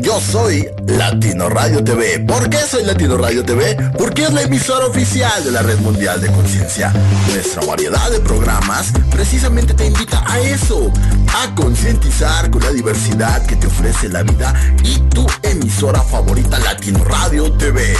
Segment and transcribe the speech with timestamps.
[0.00, 2.20] Yo soy Latino Radio TV.
[2.20, 3.76] ¿Por qué soy Latino Radio TV?
[3.98, 6.94] Porque es la emisora oficial de la Red Mundial de Conciencia.
[7.30, 10.90] Nuestra variedad de programas precisamente te invita a eso,
[11.34, 17.04] a concientizar con la diversidad que te ofrece la vida y tu emisora favorita Latino
[17.04, 17.96] Radio TV.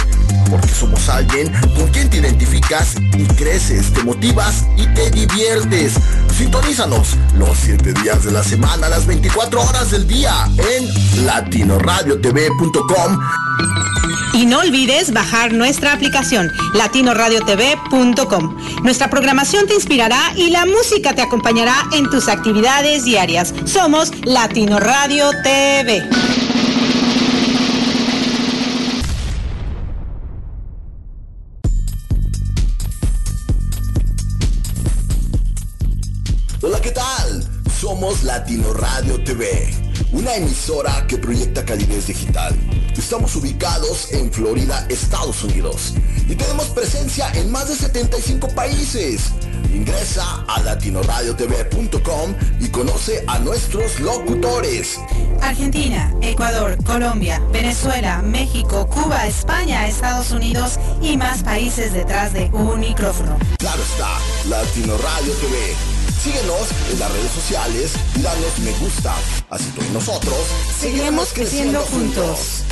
[0.49, 5.93] Porque somos alguien con quien te identificas y creces, te motivas y te diviertes.
[6.35, 13.19] Sintonízanos los 7 días de la semana, las 24 horas del día en latinoradiotv.com.
[14.33, 18.57] Y no olvides bajar nuestra aplicación latinoradiotv.com.
[18.83, 23.05] Nuestra programación te inspirará y la música te acompañará en tus actividades
[23.65, 26.01] Somos Latino Radio TV.
[36.61, 37.43] Hola, ¿qué tal?
[37.77, 38.71] Somos Latino
[40.29, 42.53] una emisora que proyecta calidez digital.
[42.95, 45.95] Estamos ubicados en Florida, Estados Unidos,
[46.27, 49.31] y tenemos presencia en más de 75 países.
[49.73, 54.99] Ingresa a latinoradiotv.com y conoce a nuestros locutores.
[55.41, 62.81] Argentina, Ecuador, Colombia, Venezuela, México, Cuba, España, Estados Unidos y más países detrás de un
[62.81, 63.35] micrófono.
[63.57, 65.98] Claro está, Latino Radio TV.
[66.23, 69.15] Síguenos en las redes sociales y danos me gusta.
[69.49, 70.35] Así tú y nosotros
[70.77, 72.63] Seguiremos creciendo juntos.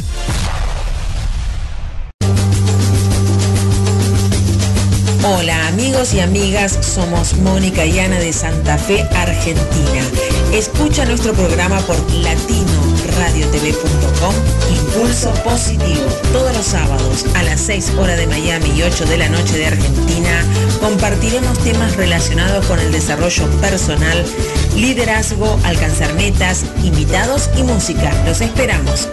[5.23, 10.03] Hola amigos y amigas, somos Mónica y Ana de Santa Fe, Argentina.
[10.53, 11.95] Escucha nuestro programa por
[13.19, 14.33] latinoradiotv.com
[14.69, 16.05] Impulso Positivo.
[16.31, 19.67] Todos los sábados a las 6 horas de Miami y 8 de la noche de
[19.67, 20.43] Argentina
[20.79, 24.23] compartiremos temas relacionados con el desarrollo personal,
[24.75, 28.11] liderazgo, alcanzar metas, invitados y música.
[28.25, 29.07] Los esperamos.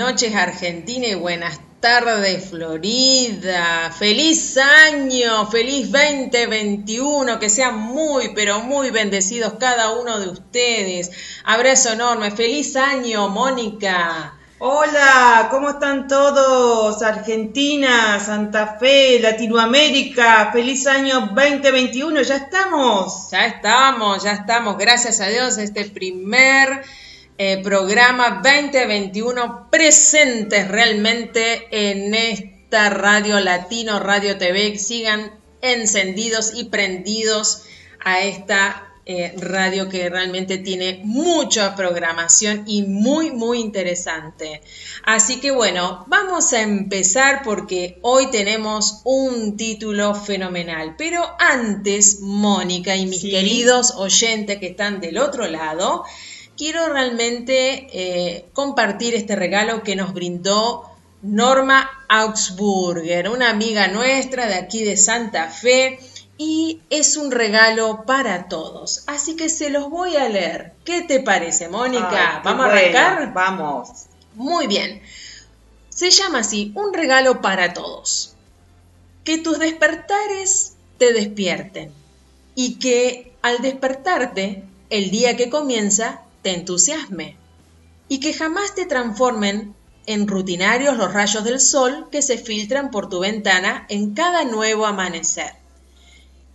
[0.00, 3.92] Noches Argentina y buenas tardes Florida.
[3.92, 11.10] Feliz año, feliz 2021, que sean muy, pero muy bendecidos cada uno de ustedes.
[11.44, 14.38] Abrazo enorme, feliz año, Mónica.
[14.58, 17.02] Hola, ¿cómo están todos?
[17.02, 23.30] Argentina, Santa Fe, Latinoamérica, feliz año 2021, ya estamos.
[23.30, 26.84] Ya estamos, ya estamos, gracias a Dios, este primer
[27.42, 34.78] eh, programa 2021 presentes realmente en esta radio latino, radio TV.
[34.78, 37.62] Sigan encendidos y prendidos
[38.04, 44.60] a esta eh, radio que realmente tiene mucha programación y muy, muy interesante.
[45.04, 50.94] Así que bueno, vamos a empezar porque hoy tenemos un título fenomenal.
[50.98, 53.30] Pero antes, Mónica y mis Sí.
[53.30, 56.04] queridos oyentes que están del otro lado,
[56.60, 60.90] quiero realmente eh, compartir este regalo que nos brindó
[61.22, 65.98] Norma Augsburger, una amiga nuestra de aquí de Santa Fe,
[66.36, 69.04] y es un regalo para todos.
[69.06, 70.74] Así que se los voy a leer.
[70.84, 72.36] ¿Qué te parece, Mónica?
[72.36, 73.32] Ay, ¿Vamos a arrancar?
[73.32, 73.88] Vamos.
[74.34, 75.00] Muy bien.
[75.88, 78.34] Se llama así, un regalo para todos.
[79.24, 81.94] Que tus despertares te despierten
[82.54, 87.36] y que al despertarte, el día que comienza, te entusiasme
[88.08, 89.74] y que jamás te transformen
[90.06, 94.86] en rutinarios los rayos del sol que se filtran por tu ventana en cada nuevo
[94.86, 95.52] amanecer.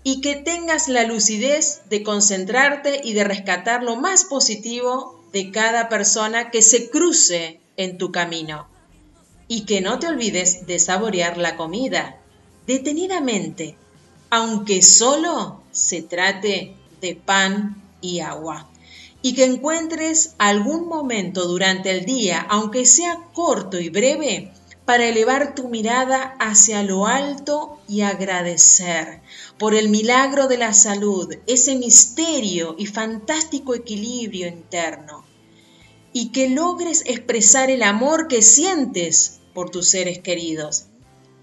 [0.04, 5.90] Y que tengas la lucidez de concentrarte y de rescatar lo más positivo de cada
[5.90, 8.68] persona que se cruce en tu camino.
[9.48, 12.20] Y que no te olvides de saborear la comida
[12.68, 13.78] detenidamente,
[14.30, 18.68] aunque solo se trate de pan y agua.
[19.26, 24.54] Y que encuentres algún momento durante el día, aunque sea corto y breve,
[24.86, 29.22] para elevar tu mirada hacia lo alto y agradecer
[29.58, 35.26] por el milagro de la salud, ese misterio y fantástico equilibrio interno,
[36.14, 40.86] y que logres expresar el amor que sientes por tus seres queridos,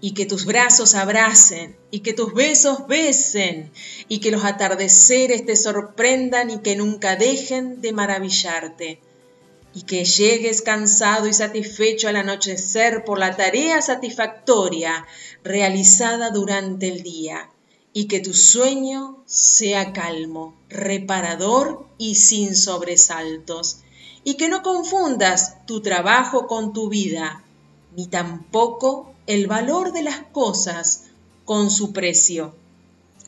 [0.05, 3.71] y que tus brazos abracen, y que tus besos besen,
[4.09, 8.99] y que los atardeceres te sorprendan y que nunca dejen de maravillarte
[9.73, 15.07] y que llegues cansado y satisfecho al anochecer por la tarea satisfactoria
[15.41, 17.49] realizada durante el día,
[17.93, 23.77] y que tu sueño sea calmo, reparador y sin sobresaltos,
[24.25, 27.41] y que no confundas tu trabajo con tu vida,
[27.95, 31.05] ni tampoco el valor de las cosas
[31.45, 32.55] con su precio,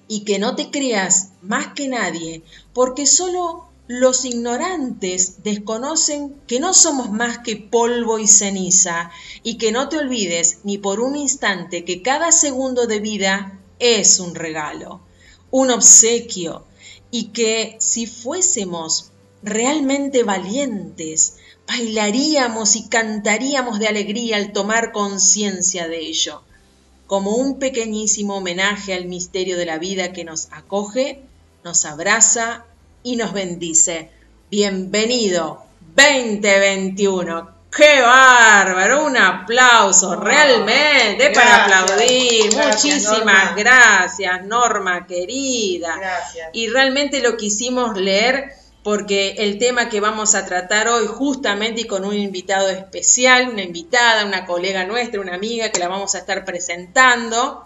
[0.08, 2.44] y que no te creas más que nadie,
[2.74, 9.12] porque solo los ignorantes desconocen que no somos más que polvo y ceniza
[9.44, 14.20] y que no te olvides ni por un instante que cada segundo de vida es
[14.20, 15.02] un regalo,
[15.52, 16.66] un obsequio
[17.12, 19.12] y que si fuésemos
[19.44, 26.42] realmente valientes, bailaríamos y cantaríamos de alegría al tomar conciencia de ello,
[27.08, 31.22] como un pequeñísimo homenaje al misterio de la vida que nos acoge,
[31.64, 32.66] nos abraza
[33.04, 34.10] y nos bendice.
[34.50, 35.64] Bienvenido
[35.96, 37.56] 2021.
[37.76, 39.06] ¡Qué bárbaro!
[39.06, 42.56] Un aplauso, realmente, para aplaudir.
[42.56, 45.98] Muchísimas gracias, Norma querida.
[45.98, 46.50] Gracias.
[46.54, 48.54] Y realmente lo quisimos leer
[48.86, 53.64] porque el tema que vamos a tratar hoy, justamente y con un invitado especial, una
[53.64, 57.66] invitada, una colega nuestra, una amiga que la vamos a estar presentando,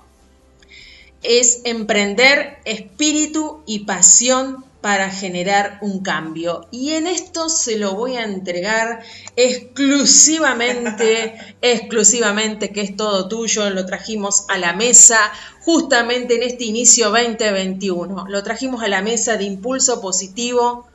[1.22, 6.70] es emprender espíritu y pasión para generar un cambio.
[6.72, 9.02] Y en esto se lo voy a entregar
[9.36, 15.20] exclusivamente, exclusivamente, que es todo tuyo, lo trajimos a la mesa
[15.66, 18.28] justamente en este inicio 2021.
[18.30, 20.89] Lo trajimos a la mesa de impulso positivo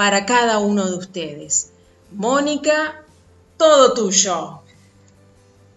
[0.00, 1.72] para cada uno de ustedes.
[2.10, 3.04] Mónica,
[3.58, 4.62] todo tuyo.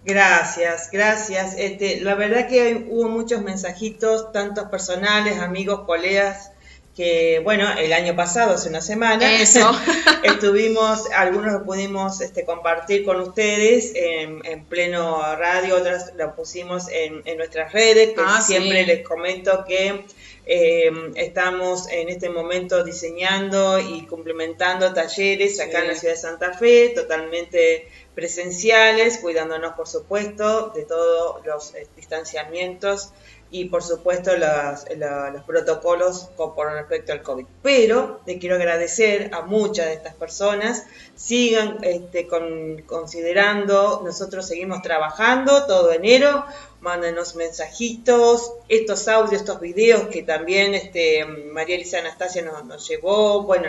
[0.05, 1.55] Gracias, gracias.
[1.57, 6.51] Este, la verdad que hubo muchos mensajitos, tantos personales, amigos, colegas,
[6.95, 9.69] que bueno, el año pasado, hace una semana, Eso.
[10.23, 17.23] estuvimos, algunos lo pudimos este, compartir con ustedes en, pleno radio, otras lo pusimos en,
[17.35, 20.05] nuestras redes, que ah, siempre les comento que
[20.45, 26.53] eh, estamos en este momento diseñando y complementando talleres acá en la ciudad de Santa
[26.53, 33.13] Fe, totalmente presenciales, cuidándonos por supuesto de todos los eh, distanciamientos
[33.53, 37.45] y por supuesto los, los, protocolos con, respecto al COVID.
[37.61, 44.81] Pero le quiero agradecer a muchas de estas personas, sigan este, con, considerando, nosotros seguimos
[44.81, 46.43] trabajando todo enero,
[46.81, 53.43] mándenos mensajitos, estos audios, estos videos que también este, María Elisa Anastasia nos, nos llevó,
[53.43, 53.67] bueno,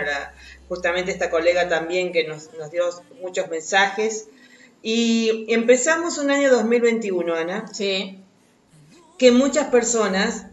[0.67, 2.89] justamente esta colega también que nos, nos dio
[3.21, 4.29] muchos mensajes.
[4.81, 7.67] Y empezamos un año 2021, Ana.
[7.71, 8.24] Sí
[9.17, 10.47] que muchas personas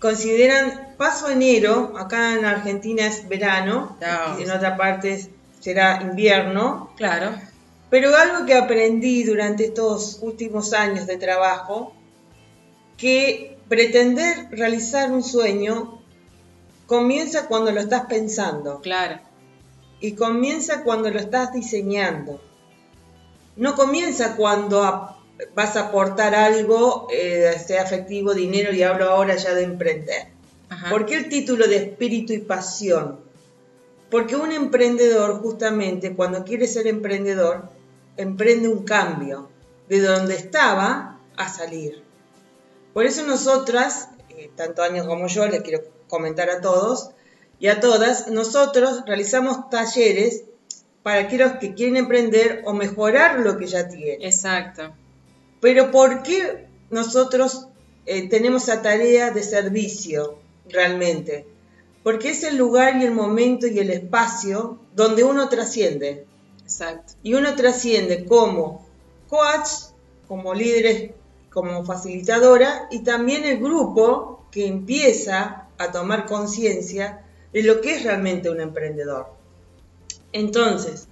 [0.00, 3.96] consideran paso enero, acá en Argentina es verano,
[4.38, 6.92] y en otra parte será invierno.
[6.96, 7.30] Claro.
[7.90, 11.94] Pero algo que aprendí durante estos últimos años de trabajo,
[12.96, 16.02] que pretender realizar un sueño
[16.86, 18.80] comienza cuando lo estás pensando.
[18.80, 19.20] Claro.
[20.00, 22.40] Y comienza cuando lo estás diseñando.
[23.56, 25.17] No comienza cuando
[25.54, 30.28] vas a aportar algo, eh, sea afectivo, dinero, y hablo ahora ya de emprender.
[30.90, 33.20] ¿Por qué el título de espíritu y pasión?
[34.10, 37.68] Porque un emprendedor, justamente, cuando quiere ser emprendedor,
[38.16, 39.48] emprende un cambio
[39.88, 42.02] de donde estaba a salir.
[42.92, 47.10] Por eso nosotras, eh, tanto años como yo, les quiero comentar a todos
[47.60, 50.44] y a todas, nosotros realizamos talleres
[51.02, 54.22] para aquellos que quieren emprender o mejorar lo que ya tienen.
[54.22, 54.92] Exacto.
[55.60, 57.68] Pero ¿por qué nosotros
[58.06, 60.38] eh, tenemos esa tarea de servicio
[60.68, 61.46] realmente?
[62.02, 66.26] Porque es el lugar y el momento y el espacio donde uno trasciende.
[66.62, 67.14] Exacto.
[67.22, 68.86] Y uno trasciende como
[69.28, 69.68] coach,
[70.26, 71.14] como líder,
[71.50, 78.04] como facilitadora y también el grupo que empieza a tomar conciencia de lo que es
[78.04, 79.32] realmente un emprendedor.
[80.32, 81.08] Entonces,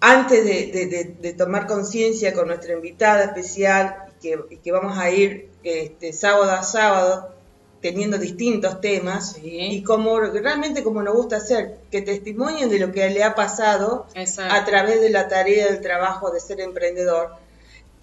[0.00, 6.52] antes de, tomar conciencia con nuestra invitada especial, que, que vamos a ir este, sábado
[6.52, 7.34] a sábado,
[7.80, 13.08] teniendo distintos temas y como realmente como nos gusta hacer, que testimonien de lo que
[13.08, 14.06] le ha pasado
[14.50, 17.36] a través de la tarea del trabajo de ser emprendedor.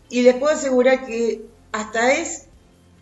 [0.09, 2.45] Y les puedo asegurar que hasta es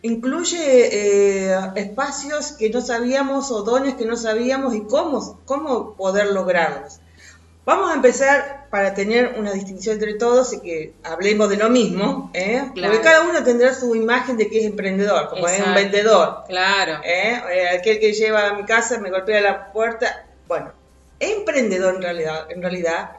[0.02, 6.28] incluye eh, espacios que no sabíamos o dones que no sabíamos y cómo, cómo poder
[6.34, 7.00] lograrlos.
[7.66, 12.30] Vamos a empezar para tener una distinción entre todos y que hablemos de lo mismo,
[12.34, 12.62] ¿eh?
[12.74, 16.44] porque cada uno tendrá su imagen de que es emprendedor, como es un vendedor.
[16.46, 17.02] Claro.
[17.06, 17.42] ¿eh?
[17.54, 17.78] ¿eh?
[17.80, 20.26] Aquel que lleva a mi casa, me golpea la puerta.
[20.46, 20.74] Bueno,
[21.22, 23.12] emprendedor en realidad, en realidad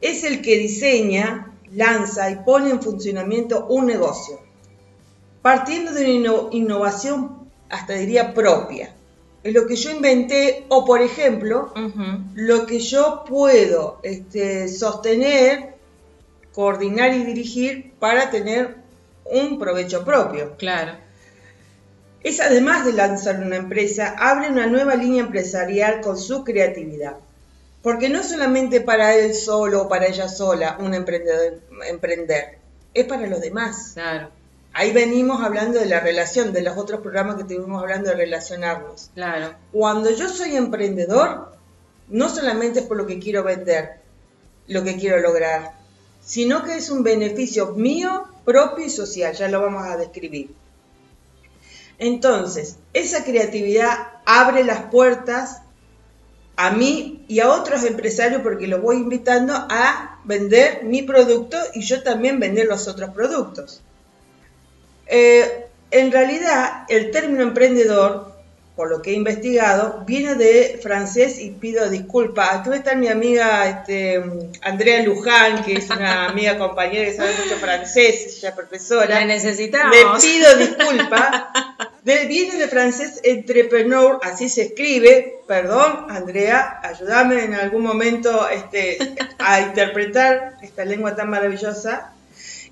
[0.00, 4.40] es el que diseña, lanza y pone en funcionamiento un negocio,
[5.42, 8.95] partiendo de una innovación, hasta diría propia
[9.52, 11.72] lo que yo inventé o, por ejemplo,
[12.34, 15.74] lo que yo puedo este, sostener,
[16.52, 18.76] coordinar y dirigir para tener
[19.24, 20.56] un provecho propio.
[20.56, 20.92] Claro.
[22.22, 27.16] Es además de lanzar una empresa, abre una nueva línea empresarial con su creatividad.
[27.82, 32.58] Porque no es solamente para él solo o para ella sola un emprendedor, emprender,
[32.92, 33.92] es para los demás.
[33.94, 34.30] Claro.
[34.78, 39.10] Ahí venimos hablando de la relación, de los otros programas que estuvimos hablando de relacionarnos.
[39.14, 39.54] Claro.
[39.72, 41.50] Cuando yo soy emprendedor,
[42.08, 44.00] no solamente es por lo que quiero vender,
[44.66, 45.72] lo que quiero lograr,
[46.20, 50.50] sino que es un beneficio mío, propio y social, ya lo vamos a describir.
[51.98, 55.62] Entonces, esa creatividad abre las puertas
[56.56, 61.80] a mí y a otros empresarios porque los voy invitando a vender mi producto y
[61.80, 63.80] yo también vender los otros productos.
[65.06, 68.34] Eh, en realidad, el término emprendedor,
[68.74, 72.56] por lo que he investigado, viene de francés y pido disculpas.
[72.56, 74.22] Aquí está mi amiga este,
[74.60, 79.20] Andrea Luján, que es una amiga compañera que sabe mucho francés, ella es profesora.
[79.20, 79.96] La necesitamos.
[79.96, 81.44] Le pido disculpas.
[82.04, 85.40] viene de francés entrepreneur, así se escribe.
[85.46, 88.98] Perdón, Andrea, ayúdame en algún momento este,
[89.38, 92.12] a interpretar esta lengua tan maravillosa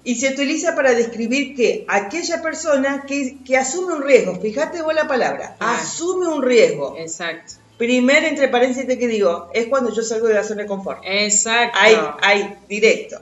[0.04, 5.08] y se utiliza para describir que aquella persona que, asume un riesgo, fíjate vos la
[5.08, 6.94] palabra, asume un riesgo.
[6.99, 7.54] Exacto.
[7.78, 11.00] Primer entre paréntesis que digo, es cuando yo salgo de la zona de confort.
[11.04, 11.76] Exacto.
[11.80, 13.20] Ahí, ahí, directo.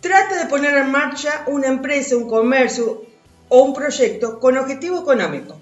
[0.00, 3.02] Trata de poner en marcha una empresa, un comercio
[3.48, 5.58] o un proyecto con objetivo económico.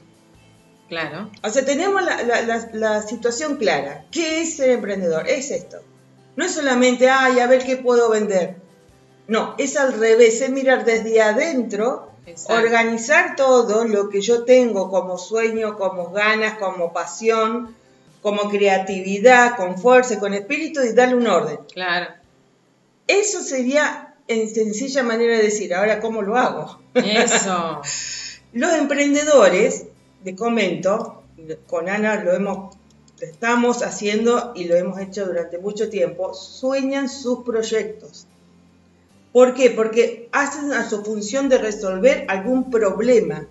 [0.88, 1.30] Claro.
[1.42, 4.04] O sea, tenemos la, la situación clara.
[4.10, 5.28] ¿Qué es ser emprendedor?
[5.28, 5.78] Es esto.
[6.36, 8.67] No es solamente, ay, a ver qué puedo vender
[9.28, 12.10] no, es al revés, es mirar desde adentro,
[12.48, 17.76] organizar todo lo que yo tengo como sueño, como ganas, como pasión,
[18.22, 21.58] como creatividad, con fuerza, con espíritu y darle un orden.
[21.72, 22.06] Claro.
[23.06, 26.80] Eso sería en sencilla manera de decir, ahora cómo lo hago.
[26.94, 27.82] Eso.
[28.54, 29.86] Los emprendedores,
[30.24, 31.22] de comento,
[31.66, 32.76] con Ana lo hemos
[33.20, 38.26] estamos haciendo y lo hemos hecho durante mucho tiempo, sueñan sus proyectos.
[39.38, 39.70] ¿Por qué?
[39.70, 43.46] Porque hacen a su función de resolver algún problema.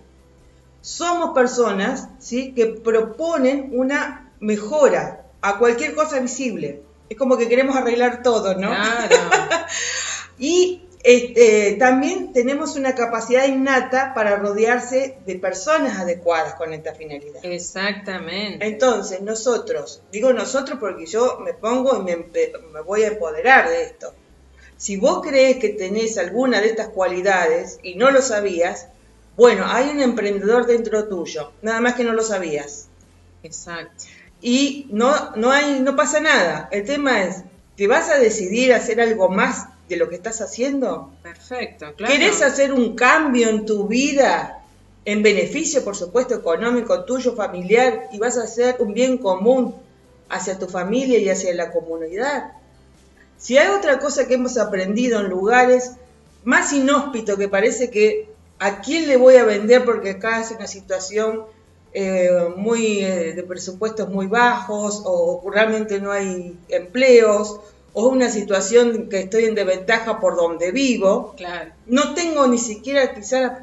[0.81, 2.51] Somos personas ¿sí?
[2.51, 6.81] que proponen una mejora a cualquier cosa visible.
[7.07, 8.67] Es como que queremos arreglar todo, ¿no?
[8.67, 9.15] Claro.
[10.37, 17.39] y este, también tenemos una capacidad innata para rodearse de personas adecuadas con esta finalidad.
[17.45, 18.67] Exactamente.
[18.67, 22.17] Entonces, nosotros, digo nosotros porque yo me pongo y me,
[22.73, 24.13] me voy a empoderar de esto
[24.77, 28.87] si vos crees que tenés alguna de estas cualidades y no lo sabías,
[29.35, 32.87] bueno, hay un emprendedor dentro tuyo, nada más que no lo sabías.
[33.43, 34.05] Exacto.
[34.41, 36.69] Y no, no, hay, no pasa nada.
[36.71, 37.43] El tema es,
[37.75, 41.11] ¿te vas a decidir a hacer algo más de lo que estás haciendo?
[41.23, 42.13] Perfecto, claro.
[42.13, 44.63] ¿Querés hacer un cambio en tu vida?
[45.05, 49.75] En beneficio, por supuesto, económico tuyo, familiar, y vas a hacer un bien común
[50.29, 52.51] hacia tu familia y hacia la comunidad.
[53.37, 55.93] Si hay otra cosa que hemos aprendido en lugares
[56.43, 58.29] más inhóspitos que parece que
[58.59, 61.43] a quién le voy a vender porque acá es una situación
[61.93, 67.59] eh, muy eh, de presupuestos muy bajos o realmente no hay empleos
[67.99, 71.35] o una situación que estoy en desventaja por donde vivo,
[71.87, 73.53] no tengo ni siquiera quizás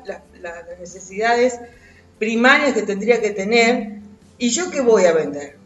[0.41, 1.61] las necesidades
[2.19, 4.01] primarias que tendría que tener,
[4.39, 5.57] ¿y yo qué voy a vender?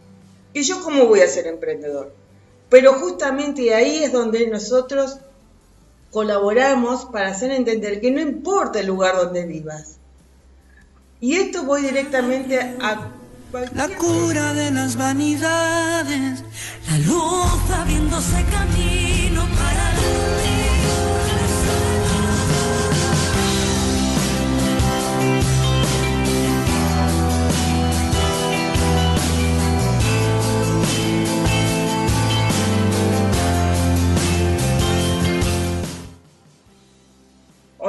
[0.53, 2.13] ¿Y yo cómo voy a ser emprendedor?
[2.69, 5.19] Pero justamente ahí es donde nosotros
[6.11, 9.99] colaboramos para hacer entender que no importa el lugar donde vivas.
[11.21, 13.13] Y esto voy directamente a...
[13.75, 16.45] La cura de las vanidades,
[16.87, 20.58] la luz abriéndose camino para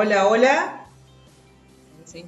[0.01, 0.85] Hola, hola.
[2.05, 2.23] Sí.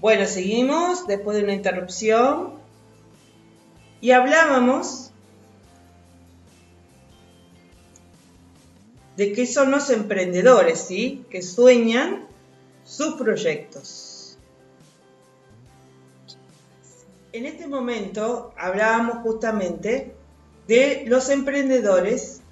[0.00, 2.60] Bueno, seguimos después de una interrupción.
[4.00, 5.10] Y hablábamos
[9.16, 11.24] de qué son los emprendedores, ¿sí?
[11.28, 12.28] Que sueñan
[12.84, 14.38] sus proyectos.
[17.32, 20.14] En este momento hablábamos justamente
[20.68, 22.42] de los emprendedores,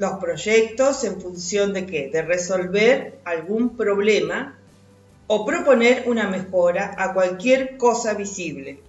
[0.00, 2.08] los proyectos en función de qué?
[2.10, 4.58] De resolver algún problema
[5.26, 8.80] o proponer una mejora a cualquier cosa visible.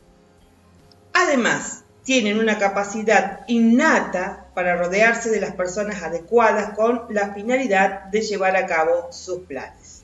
[1.12, 8.22] Además, tienen una capacidad innata para rodearse de las personas adecuadas con la finalidad de
[8.22, 10.04] llevar a cabo sus planes.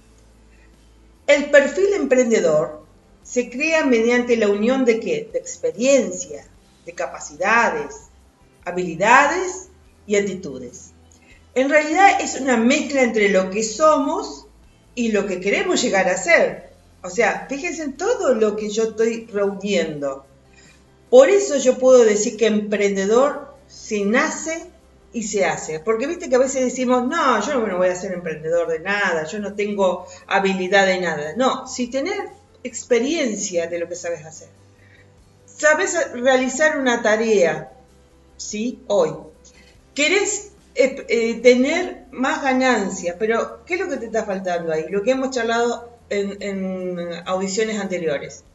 [1.25, 2.85] El perfil emprendedor
[3.23, 5.29] se crea mediante la unión de qué?
[5.31, 6.45] De experiencia,
[6.85, 7.95] de capacidades,
[8.65, 9.69] habilidades
[10.05, 10.86] y actitudes.
[11.57, 14.45] En realidad es una mezcla entre lo que somos
[14.93, 16.69] y lo que queremos llegar a ser.
[17.01, 20.23] O sea, fíjense en todo lo que yo estoy reuniendo.
[21.09, 24.67] Por eso yo puedo decir que emprendedor se nace
[25.13, 25.79] y se hace.
[25.79, 29.25] Porque viste que a veces decimos, no, yo no voy a ser emprendedor de nada,
[29.25, 31.33] yo no tengo habilidad de nada.
[31.37, 32.19] No, si tenés
[32.63, 34.49] experiencia de lo que sabes hacer,
[35.47, 37.73] sabes realizar una tarea,
[38.37, 38.83] ¿sí?
[38.85, 39.09] Hoy.
[39.95, 44.85] Querés eh, eh, tener más ganancias, pero ¿qué es lo que te está faltando ahí?
[44.89, 48.45] Lo que hemos charlado en audiciones anteriores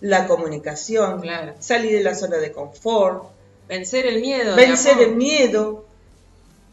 [0.00, 1.22] la comunicación,
[1.58, 3.24] salir de la zona de confort,
[3.68, 5.86] vencer el miedo, vencer el miedo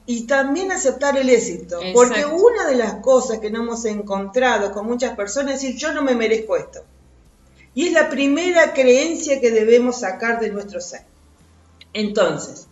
[0.05, 4.85] y también aceptar el éxito, porque una de las cosas que no hemos encontrado con
[4.85, 6.83] muchas personas es decir, yo no me merezco esto.
[7.75, 11.01] Y es la primera creencia que debemos sacar de nuestro ser.
[11.93, 12.67] Entonces,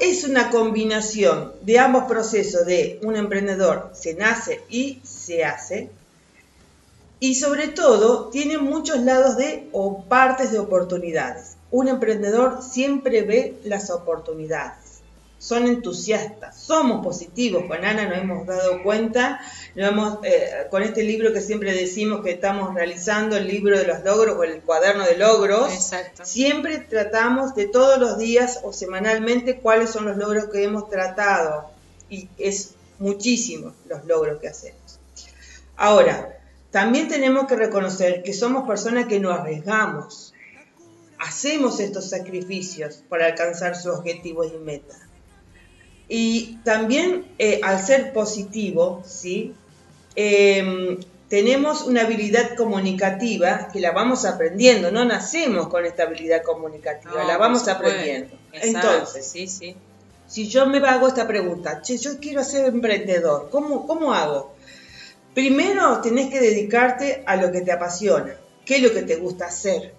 [0.00, 5.90] es una combinación de ambos procesos de un emprendedor se nace y se hace,
[7.18, 11.56] y sobre todo tiene muchos lados de o partes de oportunidades.
[11.70, 14.85] Un emprendedor siempre ve las oportunidades.
[15.38, 17.64] Son entusiastas, somos positivos.
[17.66, 19.40] Con Ana nos hemos dado cuenta,
[19.74, 24.02] hemos, eh, con este libro que siempre decimos que estamos realizando, el libro de los
[24.02, 25.70] logros o el cuaderno de logros,
[26.22, 31.70] siempre tratamos de todos los días o semanalmente cuáles son los logros que hemos tratado.
[32.08, 34.98] Y es muchísimos los logros que hacemos.
[35.76, 36.38] Ahora,
[36.70, 40.34] también tenemos que reconocer que somos personas que nos arriesgamos,
[41.18, 45.05] hacemos estos sacrificios para alcanzar sus objetivos y metas.
[46.08, 49.54] Y también eh, al ser positivo, ¿sí?
[50.14, 57.24] Em, tenemos una habilidad comunicativa que la vamos aprendiendo, no nacemos con esta habilidad comunicativa,
[57.24, 58.36] la vamos aprendiendo.
[58.52, 59.76] Entonces, sí, sí.
[60.28, 64.54] si yo me hago esta pregunta, che, yo quiero ser emprendedor, ¿cómo, cómo hago?
[65.34, 68.36] Primero tenés que dedicarte a lo que te apasiona.
[68.64, 69.92] ¿Qué es lo que te gusta hacer?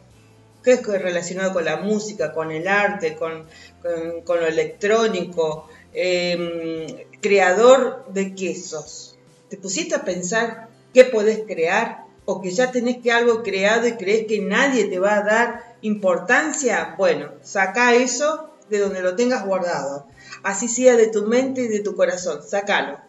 [0.64, 3.46] ¿Qué es relacionado con la música, con el arte, con,
[3.84, 5.70] lo electrónico?
[5.94, 6.88] Em,
[7.22, 9.18] creador de quesos.
[9.50, 12.06] ¿Te pusiste a pensar qué podés crear?
[12.26, 15.76] ¿O que ya tenés que algo creado y crees que nadie te va a dar
[15.82, 16.96] importancia?
[16.98, 20.08] Bueno, saca eso de donde lo tengas guardado.
[20.44, 22.42] Así sea de tu mente y de tu corazón.
[22.46, 23.08] Sácalo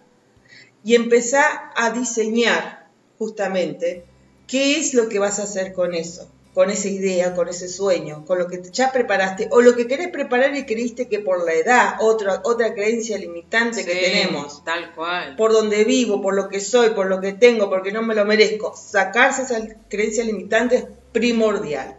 [0.85, 2.89] y empezá a diseñar
[3.19, 4.05] justamente
[4.47, 8.25] qué es lo que vas a hacer con eso, con esa idea, con ese sueño,
[8.27, 11.53] con lo que ya preparaste o lo que querés preparar y creíste que por la
[11.53, 14.65] edad, otra, otra creencia limitante que tenemos.
[14.65, 15.37] Tal cual.
[15.37, 18.25] Por donde vivo, por lo que soy, por lo que tengo, porque no me lo
[18.25, 18.75] merezco.
[18.77, 21.97] Sacarse esa creencia limitante es primordial.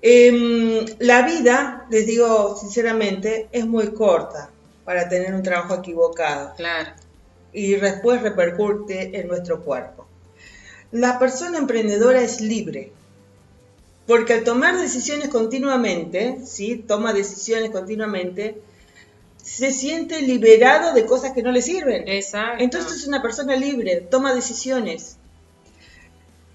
[0.00, 4.52] Em, la vida, les digo sinceramente, es muy corta
[4.84, 6.54] para tener un trabajo equivocado.
[6.54, 6.92] Claro
[7.52, 10.06] y después repercute en nuestro cuerpo.
[10.92, 12.92] La persona emprendedora es libre,
[14.08, 16.82] porque al tomar decisiones continuamente, ¿sí?
[16.88, 18.58] toma decisiones continuamente,
[19.42, 22.08] se siente liberado de cosas que no le sirven.
[22.08, 22.64] Exacto.
[22.64, 25.18] Entonces es una persona libre, toma decisiones.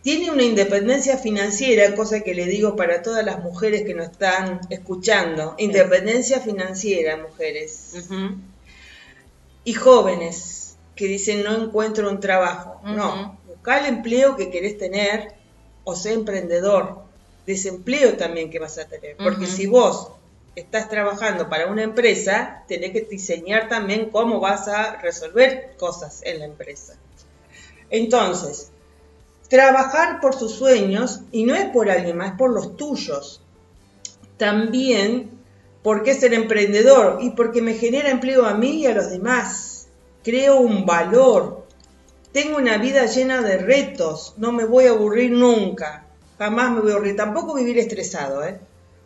[0.01, 4.61] Tiene una independencia financiera, cosa que le digo para todas las mujeres que nos están
[4.71, 5.53] escuchando.
[5.59, 7.93] Independencia financiera, mujeres.
[9.63, 12.81] Y jóvenes que dicen no encuentro un trabajo.
[12.83, 15.35] No, busca el empleo que querés tener
[15.83, 17.02] o sé emprendedor.
[17.45, 19.17] Desempleo también que vas a tener.
[19.17, 20.12] Porque si vos
[20.56, 26.39] estás trabajando para una empresa, tenés que diseñar también cómo vas a resolver cosas en
[26.39, 26.95] la empresa.
[27.89, 28.71] Entonces,
[29.49, 33.41] trabajar por sus sueños, y no es por alguien más, es por los tuyos.
[34.38, 35.32] También,
[35.82, 37.19] ¿por qué ser emprendedor?
[37.21, 39.73] Y porque me genera empleo a mí y a los demás
[40.23, 41.67] creo un valor,
[42.32, 46.91] tengo una vida llena de retos, no me voy a aburrir nunca, jamás me voy
[46.91, 48.60] a aburrir, tampoco vivir estresado, ¿eh?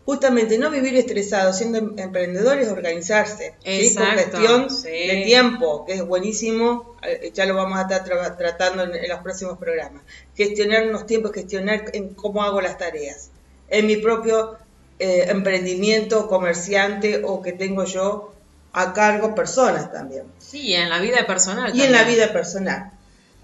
[0.06, 6.06] Justamente no vivir estresado siendo em-, emprendedor es organizarse, con gestión de tiempo, que es
[6.06, 10.04] buenísimo, eh, ya lo vamos a estar tratando en, los próximos programas.
[10.34, 13.32] Gestionar los tiempos, gestionar en cómo hago las tareas,
[13.68, 14.58] en mi propio
[15.00, 18.34] eh, emprendimiento, comerciante o que tengo yo
[18.72, 20.24] a cargo personas también.
[20.38, 21.76] Sí, en la vida personal.
[21.76, 22.92] Y en la vida personal.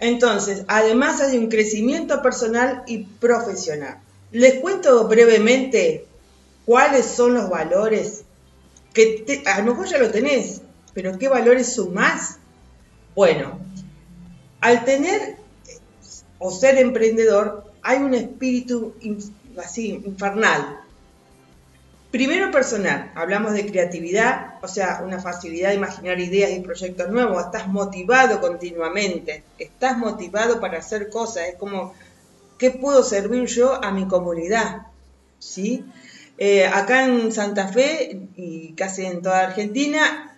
[0.03, 3.99] Entonces, además hay un crecimiento personal y profesional.
[4.33, 6.05] Les cuento brevemente
[6.65, 8.25] cuáles son los valores
[8.93, 10.59] que a lo mejor ya lo tenés,
[10.93, 12.37] pero ¿qué valores sumás?
[13.15, 13.57] Bueno,
[14.59, 15.37] al tener
[16.37, 18.95] o ser emprendedor hay un espíritu
[19.57, 20.81] así infernal
[22.13, 27.43] Primero personal, hablamos de creatividad, o sea, una facilidad de imaginar ideas y proyectos nuevos,
[27.43, 31.95] estás motivado continuamente, estás motivado para hacer cosas, es como,
[32.59, 34.83] ¿qué puedo servir yo a mi comunidad?
[35.39, 35.85] ¿Sí?
[36.37, 40.35] Eh, acá en Santa Fe y casi en toda Argentina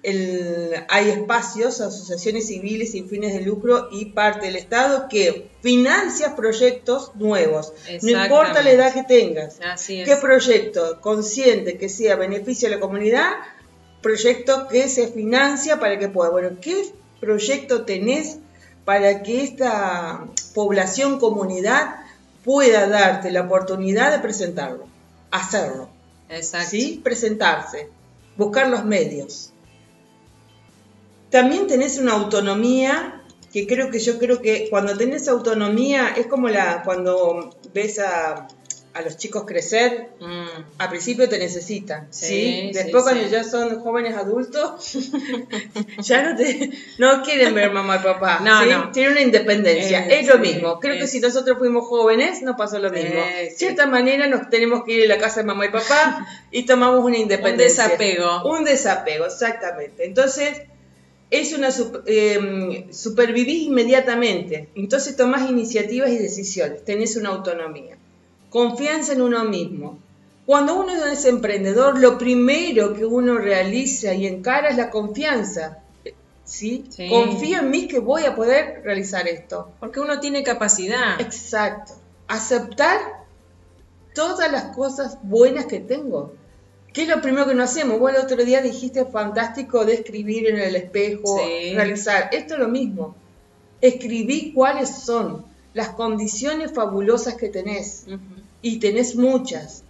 [0.89, 7.11] hay espacios, asociaciones civiles sin fines de lucro y parte del Estado que financia proyectos
[7.15, 7.73] nuevos.
[8.01, 9.57] No importa la edad que tengas.
[9.87, 13.29] ¿Qué proyecto consciente que sea beneficio a la comunidad?
[14.01, 16.29] Proyecto que se financia para que pueda.
[16.29, 18.37] Bueno, ¿qué proyecto tenés
[18.83, 21.95] para que esta población, comunidad,
[22.43, 24.93] pueda darte la oportunidad de presentarlo?
[25.35, 25.89] Hacerlo.
[26.29, 26.69] Exacto.
[26.69, 27.01] ¿Sí?
[27.03, 27.89] Presentarse,
[28.37, 29.51] buscar los medios.
[31.29, 36.49] También tenés una autonomía que creo que yo creo que cuando tenés autonomía es como
[36.49, 38.47] la cuando ves a
[38.95, 40.77] a los chicos crecer, mm.
[40.77, 42.71] al principio te necesitan, ¿sí?
[42.73, 44.97] Después cuando ya son jóvenes adultos,
[45.99, 48.69] ya no te no quieren ver mamá y papá, no, ¿sí?
[48.93, 50.79] Tienen una independencia, es lo mismo.
[50.79, 53.19] Creo que si nosotros fuimos jóvenes nos pasó lo mismo.
[53.19, 56.65] De cierta manera nos tenemos que ir a la casa de mamá y papá y
[56.65, 57.83] tomamos una independencia.
[57.83, 58.49] Un desapego.
[58.49, 60.05] Un desapego, exactamente.
[60.05, 60.61] Entonces,
[61.31, 61.67] es una
[62.05, 64.69] eh, supervivís inmediatamente.
[64.73, 67.97] Entonces tomás iniciativas y decisiones, tenés una autonomía
[68.55, 69.99] confianza en uno mismo.
[70.45, 75.79] Cuando uno es emprendedor, lo primero que uno realiza y encara es la confianza.
[76.45, 76.85] ¿Sí?
[77.09, 79.73] Confío en mí que voy a poder realizar esto.
[79.81, 81.19] Porque uno tiene capacidad.
[81.19, 81.95] Exacto.
[82.29, 83.25] Aceptar
[84.13, 86.31] todas las cosas buenas que tengo.
[86.93, 87.99] ¿Qué es lo primero que no hacemos?
[87.99, 91.41] Vos el otro día dijiste fantástico de escribir en el espejo,
[91.73, 92.29] realizar.
[92.31, 93.17] Esto es lo mismo.
[93.81, 98.05] Escribí cuáles son las condiciones fabulosas que tenés
[98.65, 99.83] y tenés muchas.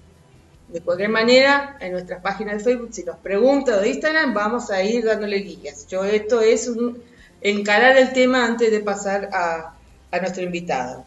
[0.68, 4.84] De cualquier manera, en nuestras páginas de Facebook, si nos preguntan de Instagram, vamos a
[4.84, 5.88] ir dándole guías.
[5.88, 7.02] Yo esto es un,
[7.40, 9.78] encarar el tema antes de pasar a,
[10.12, 11.06] a nuestro invitado.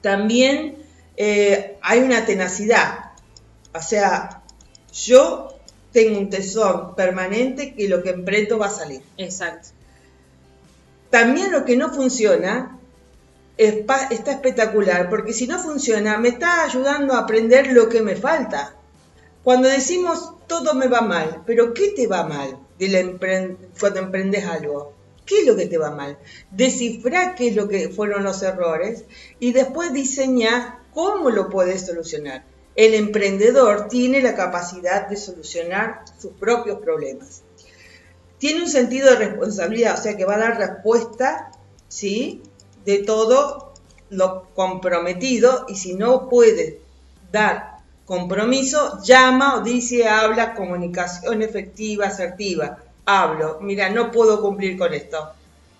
[0.00, 0.76] También
[1.16, 3.10] eh, hay una tenacidad.
[3.74, 4.44] O sea,
[4.94, 5.58] yo
[5.90, 9.02] tengo un tesón permanente que lo que emprendo va a salir.
[9.16, 9.70] Exacto.
[11.10, 12.75] También lo que no funciona
[13.56, 18.74] está espectacular, porque si no funciona, me está ayudando a aprender lo que me falta.
[19.42, 22.58] Cuando decimos todo me va mal, pero ¿qué te va mal
[23.80, 24.92] cuando emprendes algo?
[25.24, 26.18] ¿Qué es lo que te va mal?
[26.50, 29.04] Descifra qué es lo que fueron los errores
[29.40, 32.44] y después diseña cómo lo puedes solucionar.
[32.76, 37.42] El emprendedor tiene la capacidad de solucionar sus propios problemas.
[38.38, 41.50] Tiene un sentido de responsabilidad, o sea que va a dar respuesta,
[41.88, 42.42] ¿sí?
[42.86, 43.74] De todo
[44.10, 46.80] lo comprometido y si no puede
[47.32, 52.78] dar compromiso, llama o dice, habla, comunicación efectiva, asertiva.
[53.04, 55.32] Hablo, mira, no puedo cumplir con esto,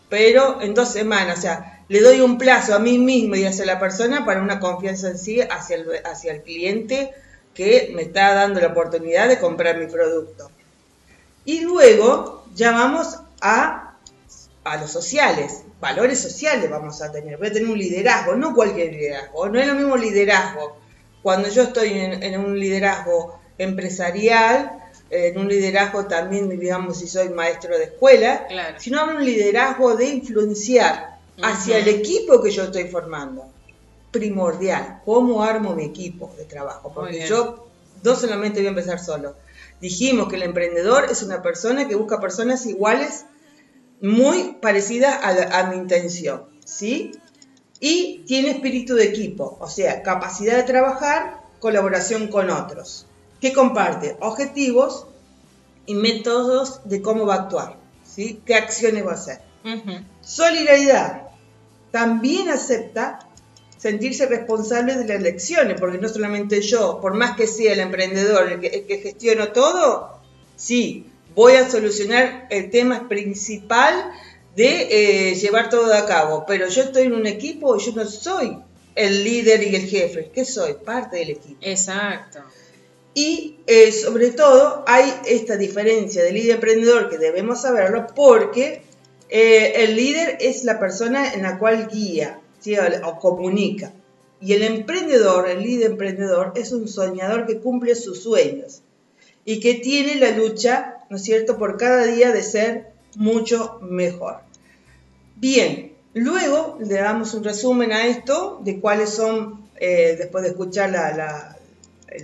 [0.08, 3.64] pero en dos semanas, o sea, le doy un plazo a mí mismo y hacia
[3.64, 5.76] la persona para una confianza en sí hacia
[6.32, 7.12] el, cliente
[7.54, 10.50] que me está dando la oportunidad de comprar mi producto.
[11.44, 13.94] Y luego llamamos a
[14.80, 19.48] los sociales, valores sociales vamos a tener, voy a tener un liderazgo, no cualquier liderazgo,
[19.48, 20.76] no es lo mismo liderazgo
[21.22, 24.78] cuando yo estoy en, un liderazgo empresarial,
[25.10, 28.46] en un liderazgo también, digamos, si soy maestro de escuela,
[28.78, 33.44] sino en un liderazgo de influenciar hacia el equipo que yo estoy formando.
[34.12, 37.66] Primordial, cómo armo mi equipo de trabajo, porque yo
[38.04, 39.34] no solamente voy a empezar solo.
[39.80, 43.24] Dijimos que el emprendedor es una persona que busca personas iguales
[44.00, 47.12] muy parecida a, mi intención, ¿sí?
[47.80, 53.06] Y tiene espíritu de equipo, o sea, capacidad de trabajar, colaboración con otros,
[53.40, 55.06] que comparte objetivos
[55.87, 58.40] y métodos de cómo va a actuar, ¿sí?
[58.44, 59.40] ¿Qué acciones va a hacer?
[60.20, 61.28] Solidaridad.
[61.90, 63.26] También acepta
[63.76, 68.52] sentirse responsable de las elecciones, porque no solamente yo, por más que sea el emprendedor
[68.52, 70.20] el que, gestiono todo,
[70.56, 71.06] sí,
[71.37, 74.11] voy a solucionar el tema principal
[74.57, 78.05] de eh, llevar todo a cabo, pero yo estoy en un equipo y yo no
[78.07, 78.59] soy
[78.96, 81.59] el líder y el jefe, que soy parte del equipo.
[81.61, 82.40] Exacto.
[83.14, 88.83] Y eh, sobre todo hay esta diferencia de líder emprendedor que debemos saberlo porque
[89.29, 92.40] eh, el líder es la persona en la cual guía
[93.05, 93.92] o, comunica.
[94.40, 98.83] Y el emprendedor, el líder emprendedor, es un soñador que cumple sus sueños
[99.44, 104.40] y que tiene la lucha, ¿no es cierto?, por cada día de ser mucho mejor.
[105.36, 110.90] Bien, luego le damos un resumen a esto de cuáles son, eh, después de escuchar
[110.90, 111.56] la,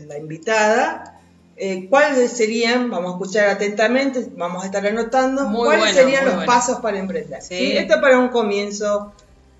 [0.06, 1.12] la invitada,
[1.56, 6.80] eh, cuáles serían, vamos a escuchar atentamente, vamos a estar anotando, cuáles serían los pasos
[6.80, 7.40] para emprender.
[7.50, 9.12] Esto para un comienzo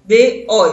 [0.04, 0.70] de hoy,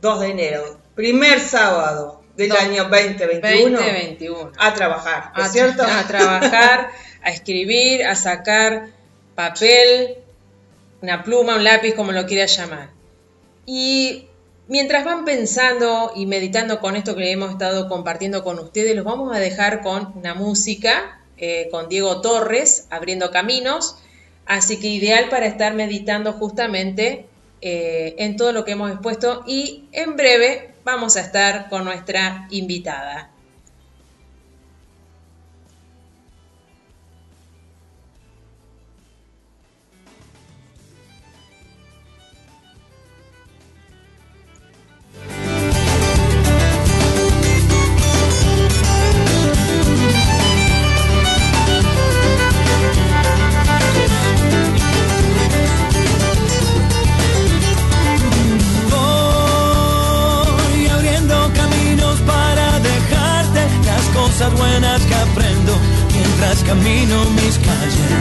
[0.00, 5.82] 2 de enero, primer sábado del año 2021, 2021, a trabajar, ¿no es cierto?
[5.82, 6.90] A trabajar,
[7.24, 8.88] a escribir, a sacar
[9.34, 10.18] papel,
[11.02, 12.90] una pluma, un lápiz, como lo quieras llamar.
[13.66, 14.28] Y
[14.66, 19.36] Mientras van pensando y meditando con esto que hemos estado compartiendo con ustedes, los vamos
[19.36, 23.96] a dejar con una música, eh, con Diego Torres, abriendo caminos,
[24.46, 27.26] así que ideal para estar meditando justamente
[27.60, 32.48] eh, en todo lo que hemos expuesto y en breve vamos a estar con nuestra
[32.50, 33.33] invitada.
[66.62, 68.12] Camino mis calles.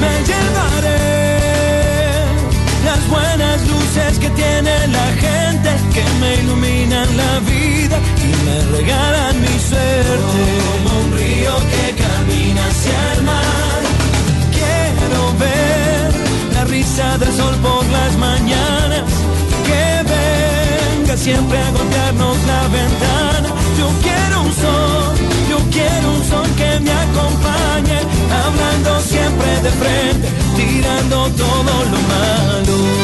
[0.00, 1.04] Me llevaré
[2.84, 9.40] las buenas luces que tiene la gente que me iluminan la vida y me regalan
[9.40, 10.44] mi suerte.
[10.66, 13.80] Como un río que camina hacia el mar.
[14.58, 16.12] Quiero ver
[16.54, 19.04] la risa del sol por las mañanas.
[19.68, 20.03] Que
[21.16, 23.48] siempre golpearnos la ventana.
[23.78, 25.24] Yo quiero un sol
[25.74, 27.98] quiero un son que me acompañe,
[28.42, 33.03] hablando siempre de frente, tirando todo lo malo.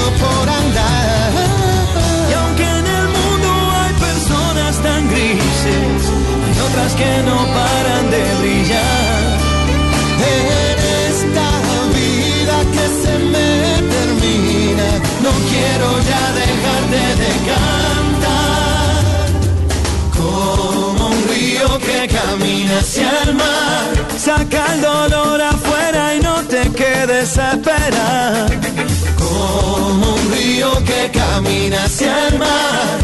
[0.00, 1.32] Por andar.
[2.30, 6.00] Y aunque en el mundo hay personas tan grises,
[6.44, 9.24] hay otras que no paran de brillar.
[10.36, 10.78] En
[11.10, 11.48] esta
[11.98, 13.54] vida que se me
[15.24, 19.02] no quiero ya dejarte de cantar.
[20.16, 23.84] Como un río que camina hacia el mar,
[24.18, 29.13] saca el dolor afuera y no te quedes a esperar.
[29.34, 32.98] Como un río que camina hacia el mar,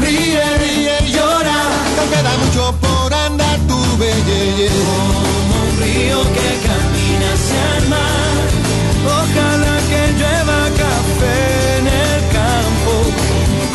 [0.00, 1.58] ríe, ríe y llora,
[1.98, 4.74] aunque queda mucho por andar tu belleza.
[4.74, 8.36] Como un río que camina hacia el mar,
[9.20, 10.58] ojalá que llueva
[11.78, 12.92] en el campo,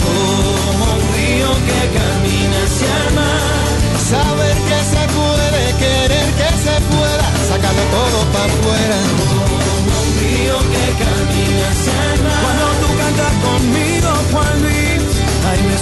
[0.04, 3.64] como un río que camina hacia el mar.
[4.12, 9.33] Saber que se puede, querer que se pueda, sacarlo todo para afuera.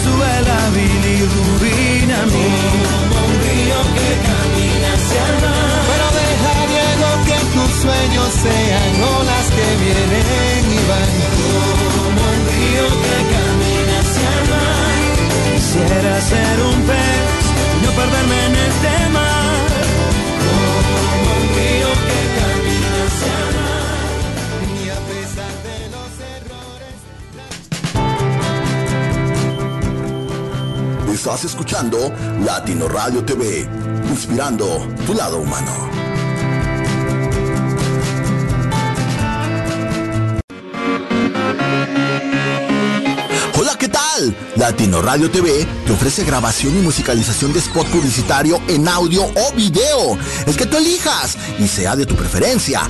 [0.03, 5.60] suela bilirrubina, como un río que camina hacia el.
[31.43, 33.67] Escuchando Latino Radio TV,
[34.09, 36.00] inspirando tu lado humano.
[44.61, 50.19] Latino Radio TV te ofrece grabación y musicalización de spot publicitario en audio o video.
[50.45, 52.83] El que tú elijas y sea de tu preferencia.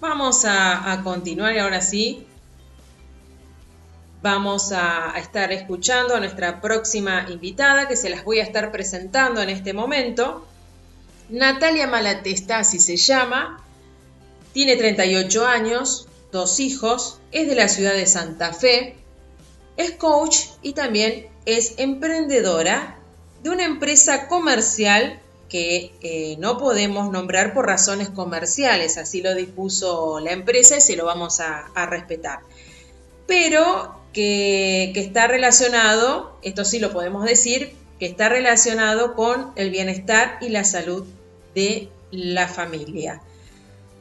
[0.00, 2.26] Vamos a, continuar y ahora sí.
[4.22, 8.70] Vamos a, a estar escuchando a nuestra próxima invitada que se las voy a estar
[8.70, 10.46] presentando en este momento.
[11.28, 13.64] Natalia Malatesta, se llama.
[14.52, 18.96] Tiene 38 años, dos hijos, es de la ciudad de Santa Fe,
[19.76, 22.98] es coach y también es emprendedora
[23.42, 25.21] de una empresa comercial
[25.52, 30.96] que eh, no podemos nombrar por razones comerciales, así lo dispuso la empresa y se
[30.96, 32.38] lo vamos a, respetar.
[33.26, 39.68] Pero que, que, está relacionado, esto sí lo podemos decir, que está relacionado con el
[39.68, 41.04] bienestar y la salud
[41.54, 43.20] de la familia.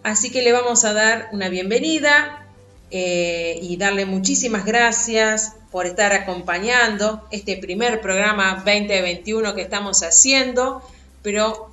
[0.04, 2.48] Así que le vamos a dar una bienvenida
[2.92, 10.82] eh, y darle muchísimas gracias por estar acompañando este primer programa 2021 que estamos haciendo
[11.22, 11.70] pero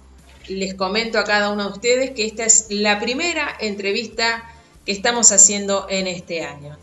[0.49, 4.51] les comento a cada uno de ustedes que esta es la primera entrevista
[4.87, 6.77] que estamos haciendo en este año.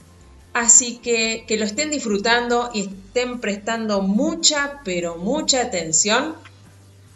[0.54, 6.36] Así que que lo estén disfrutando y estén prestando mucha, pero mucha atención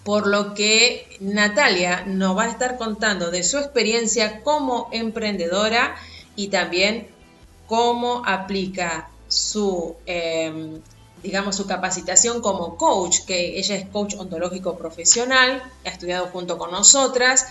[0.03, 5.95] por lo que Natalia nos va a estar contando de su experiencia como emprendedora
[6.35, 7.07] y también
[7.67, 10.79] cómo aplica su eh,
[11.23, 16.71] digamos, su capacitación como coach, que ella es coach ontológico profesional, ha estudiado junto con
[16.71, 17.47] nosotras,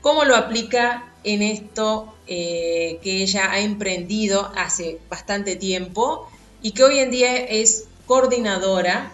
[0.00, 6.28] cómo lo aplica en esto eh, que ella ha emprendido hace bastante tiempo
[6.62, 9.12] y que hoy en día es coordinadora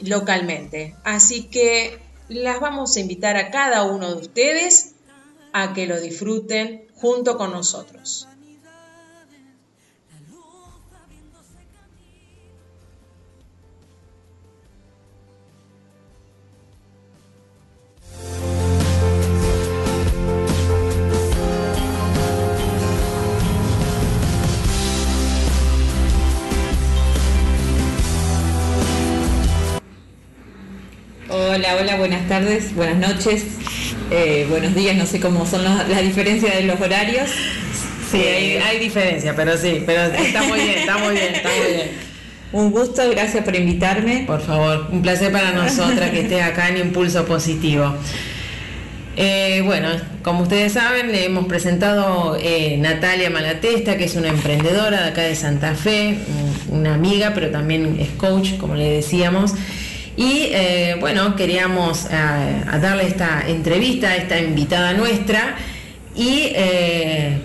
[0.00, 0.94] localmente.
[1.04, 4.94] Así que las vamos a invitar a cada uno de ustedes
[5.52, 8.28] a que lo disfruten junto con nosotros.
[31.90, 33.46] Hola, buenas tardes, buenas noches,
[34.12, 37.28] eh, buenos días, no sé cómo son las la diferencias de los horarios.
[38.08, 41.74] Sí, hay, hay diferencia, pero sí, pero está muy bien, está muy bien, está muy
[41.74, 41.90] bien.
[42.52, 44.22] Un gusto, gracias por invitarme.
[44.24, 47.92] Por favor, un placer para nosotras que esté acá en Impulso Positivo.
[49.16, 49.88] Eh, bueno,
[50.22, 55.22] como ustedes saben, le hemos presentado eh, Natalia Malatesta, que es una emprendedora de acá
[55.22, 56.18] de Santa Fe,
[56.68, 59.54] una amiga, pero también es coach, como le decíamos.
[60.20, 65.56] Y eh, bueno, queríamos darle esta entrevista a esta invitada nuestra.
[66.14, 66.52] Y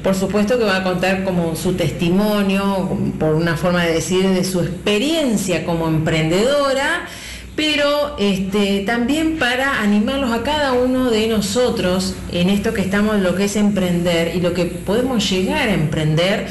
[0.03, 4.43] por supuesto que va a contar como su testimonio, por una forma de decir, de
[4.43, 7.07] su experiencia como emprendedora
[7.55, 13.35] pero este, también para animarlos a cada uno de nosotros en esto que estamos, lo
[13.35, 16.47] que es emprender y lo que podemos llegar a emprender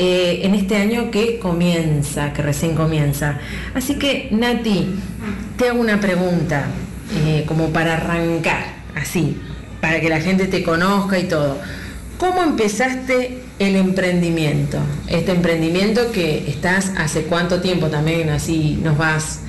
[0.00, 3.40] eh, en este año que comienza, que recién comienza.
[3.74, 4.94] Así que, Nati,
[5.56, 6.66] te hago una pregunta,
[7.16, 9.36] eh, como para arrancar, así,
[9.80, 11.58] para que la gente te conozca y todo.
[12.16, 14.78] ¿Cómo empezaste el emprendimiento?
[15.08, 19.40] Este emprendimiento que estás hace cuánto tiempo también, así nos vas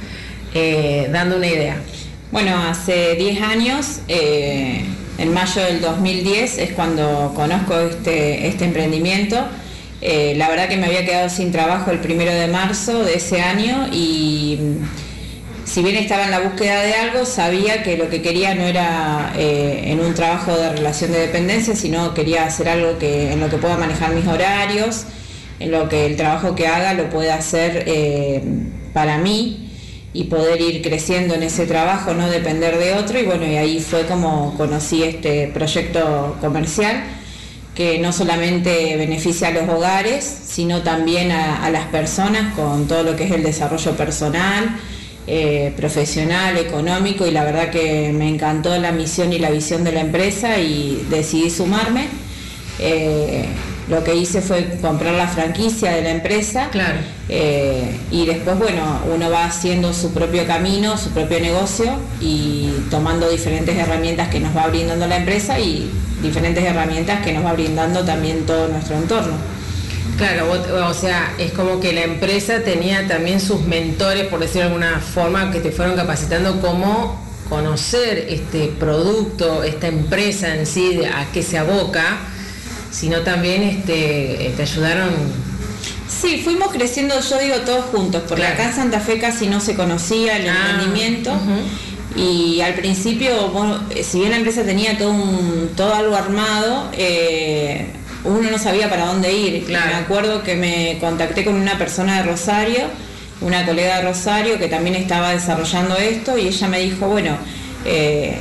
[0.56, 1.78] eh, dando una idea.
[2.32, 9.45] Bueno, hace 10 años, en mayo del 2010, es cuando conozco este, este emprendimiento.
[10.02, 13.41] Eh, la verdad que me había quedado sin trabajo el primero de marzo de ese
[13.41, 18.22] año y mm, si bien estaba en la búsqueda de algo, sabía que lo que
[18.22, 23.34] quería no era en un trabajo de relación de dependencia, sino quería hacer algo que,
[23.34, 25.04] en lo que pueda manejar mis horarios,
[25.60, 27.86] en lo que el trabajo que haga lo pueda hacer
[28.93, 29.70] para mí
[30.12, 33.20] y poder ir creciendo en ese trabajo, no depender de otro.
[33.20, 37.04] Y bueno, y ahí fue como conocí este proyecto comercial
[37.80, 43.15] que no solamente beneficia a los hogares, sino también a, las personas con todo lo
[43.15, 44.77] que es el desarrollo personal,
[45.27, 49.93] eh, profesional, económico, y la verdad que me encantó la misión y la visión de
[49.93, 52.09] la empresa y decidí sumarme.
[52.80, 53.45] Eh,
[53.88, 56.67] lo que hice fue comprar la franquicia de la empresa.
[56.71, 56.99] Claro.
[57.30, 63.30] Eh, y después, bueno, uno va haciendo su propio camino, su propio negocio y tomando
[63.30, 65.89] diferentes herramientas que nos va brindando la empresa y
[66.22, 69.34] diferentes herramientas que nos va brindando también todo nuestro entorno.
[70.17, 70.51] Claro,
[70.88, 74.99] o sea, es como que la empresa tenía también sus mentores, por decirlo de alguna
[74.99, 81.41] forma, que te fueron capacitando cómo conocer este producto, esta empresa en sí, a qué
[81.41, 82.20] se aboca
[82.91, 85.09] sino también este, te ayudaron.
[86.07, 89.76] Sí, fuimos creciendo, yo digo todos juntos, porque acá en Santa Fe casi no se
[89.76, 91.32] conocía el ah, emprendimiento.
[92.20, 93.51] Y al principio,
[94.03, 95.13] si bien la empresa tenía todo,
[95.78, 97.86] todo algo armado, eh,
[98.26, 99.65] uno no sabía para dónde ir.
[99.70, 102.82] Me acuerdo que me contacté con una persona de Rosario,
[103.39, 107.38] una colega de Rosario que también estaba desarrollando esto y ella me dijo, bueno,
[107.86, 108.38] eh,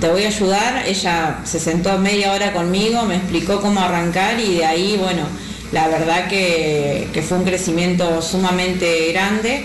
[0.00, 0.82] te voy a ayudar.
[0.86, 5.22] Ella se sentó media hora conmigo, me explicó cómo arrancar y de ahí, bueno,
[5.72, 9.64] la verdad que, fue un crecimiento sumamente grande.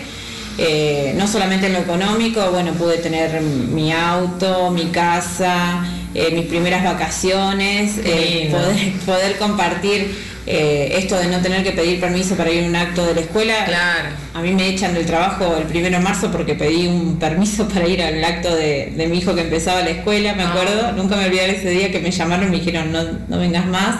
[0.62, 6.48] Eh, no solamente en lo económico, bueno, pude tener mi auto, mi casa, eh, mis
[6.48, 10.14] primeras vacaciones, eh, poder, poder compartir
[10.52, 13.22] eh, esto de no tener que pedir permiso para ir a un acto de la
[13.22, 13.66] escuela.
[13.66, 14.10] Claro.
[14.34, 17.88] A mí me echan del trabajo el primero de marzo porque pedí un permiso para
[17.88, 20.50] ir al acto de, mi hijo que empezaba la escuela, me ah.
[20.50, 20.92] acuerdo.
[20.94, 23.96] Nunca me olvidaré ese día que me llamaron y me dijeron no, no vengas más.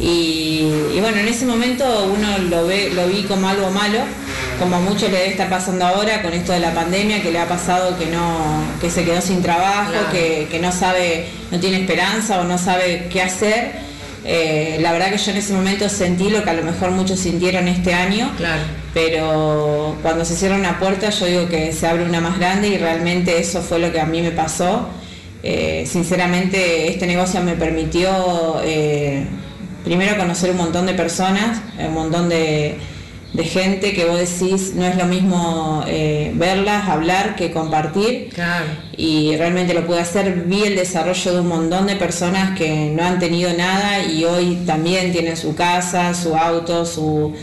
[0.00, 0.62] Y,
[1.00, 1.84] bueno, en ese momento
[2.16, 3.98] uno lo, ve, lo vi como algo malo,
[4.58, 7.38] como a muchos le debe estar pasando ahora con esto de la pandemia, que le
[7.38, 11.80] ha pasado que no, que se quedó sin trabajo, que, que no sabe, no tiene
[11.80, 13.88] esperanza o no sabe qué hacer
[14.24, 17.18] eh, la verdad que yo en ese momento sentí lo que a lo mejor muchos
[17.18, 18.30] sintieron este año,
[18.92, 22.76] pero cuando se cierra una puerta yo digo que se abre una más grande y
[22.76, 24.88] realmente eso fue lo que a mí me pasó.
[25.42, 29.24] Eh, sinceramente este negocio me permitió eh,
[29.84, 32.76] primero conocer un montón de personas, un montón de
[33.32, 38.30] de gente que vos decís no es lo mismo eh, verlas, hablar que compartir.
[38.96, 40.44] Y realmente lo pude hacer.
[40.46, 44.58] Vi el desarrollo de un montón de personas que no han tenido nada y hoy
[44.66, 47.34] también tienen su casa, su auto, su,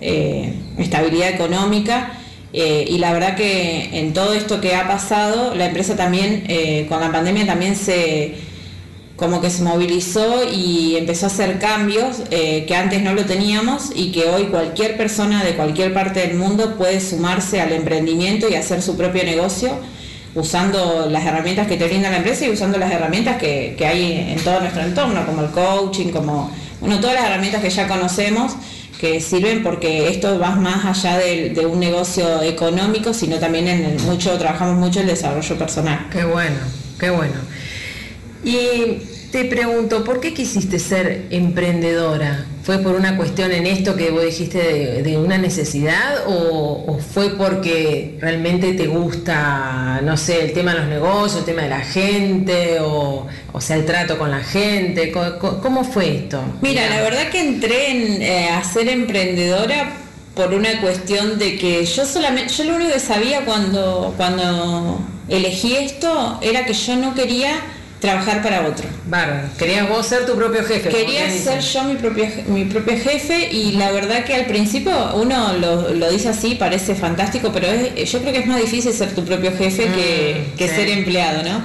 [0.00, 2.12] eh, estabilidad económica.
[2.52, 6.44] Eh, y la verdad que en todo esto que ha pasado, la empresa también,
[6.88, 8.34] con la pandemia también se
[9.16, 13.90] como que se movilizó y empezó a hacer cambios eh, que antes no lo teníamos
[13.94, 18.54] y que hoy cualquier persona de cualquier parte del mundo puede sumarse al emprendimiento y
[18.54, 19.70] hacer su propio negocio
[20.34, 24.44] usando las herramientas que te brinda la empresa y usando las herramientas que, hay en
[24.44, 26.50] todo nuestro entorno, como el coaching, como
[26.80, 28.54] bueno, todas las herramientas que ya conocemos,
[29.00, 34.36] que sirven porque esto va más allá de, un negocio económico, sino también en mucho,
[34.36, 36.06] trabajamos mucho el desarrollo personal.
[36.12, 36.58] Qué bueno,
[37.00, 37.34] qué bueno.
[38.46, 42.46] Y te pregunto, ¿por qué quisiste ser emprendedora?
[42.62, 48.16] ¿Fue por una cuestión en esto que vos dijiste de, una necesidad o, fue porque
[48.20, 52.78] realmente te gusta, no sé, el tema de los negocios, el tema de la gente
[52.80, 55.10] o, o sea, el trato con la gente?
[55.10, 56.40] ¿Cómo, fue esto?
[56.60, 59.90] Mira, la verdad que entré en, eh, a ser emprendedora
[60.36, 65.74] por una cuestión de que yo solamente, yo lo único que sabía cuando, cuando elegí
[65.74, 67.56] esto era que yo no quería
[68.00, 68.86] trabajar para otro.
[69.06, 69.48] Bárbaro.
[69.58, 70.88] Querías vos ser tu propio jefe.
[70.88, 75.54] Quería ser yo mi propio, mi propio jefe y la verdad que al principio uno
[75.54, 79.52] lo, dice así, parece fantástico, pero yo creo que es más difícil ser tu propio
[79.56, 81.62] jefe que, mm, ser empleado, ¿no?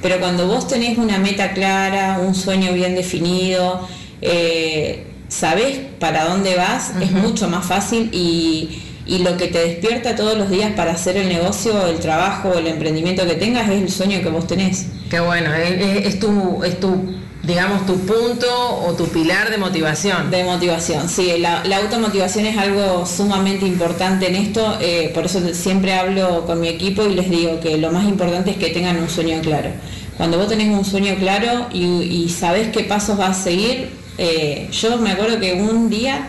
[0.00, 3.88] Pero cuando vos tenés una meta clara, un sueño bien definido,
[4.20, 10.16] eh, sabés para dónde vas, es mucho más fácil y y lo que te despierta
[10.16, 13.90] todos los días para hacer el negocio, el trabajo, el emprendimiento que tengas es el
[13.90, 14.86] sueño que vos tenés.
[15.10, 18.46] Qué bueno, es, tu, es tu, digamos, tu punto
[18.86, 20.30] o tu pilar de motivación.
[20.30, 25.94] De motivación, sí, la, automotivación es algo sumamente importante en esto, eh, por eso siempre
[25.94, 29.10] hablo con mi equipo y les digo que lo más importante es que tengan un
[29.10, 29.70] sueño claro.
[30.16, 34.68] Cuando vos tenés un sueño claro y, y sabés qué pasos vas a seguir, eh,
[34.70, 36.28] yo me acuerdo que un día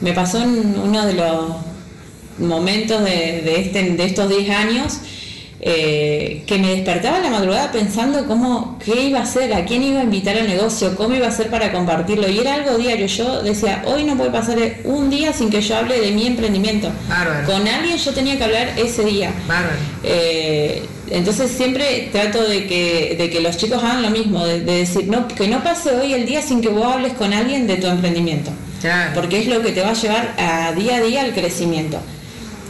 [0.00, 1.69] me pasó en uno de los
[2.40, 5.00] momentos de, este, de estos 10 años
[5.62, 9.82] eh, que me despertaba en la madrugada pensando cómo, qué iba a hacer, a quién
[9.82, 12.30] iba a invitar al negocio, cómo iba a hacer para compartirlo.
[12.30, 13.06] Y era algo diario.
[13.06, 16.90] Yo decía, hoy no puede pasar un día sin que yo hable de mi emprendimiento.
[17.44, 19.32] Con alguien yo tenía que hablar ese día.
[20.02, 25.08] Eh, entonces siempre trato de que, de que los chicos hagan lo mismo, de, decir,
[25.08, 27.86] no, que no pase hoy el día sin que vos hables con alguien de tu
[27.86, 28.50] emprendimiento.
[29.14, 32.00] Porque es lo que te va a llevar a día a día al crecimiento.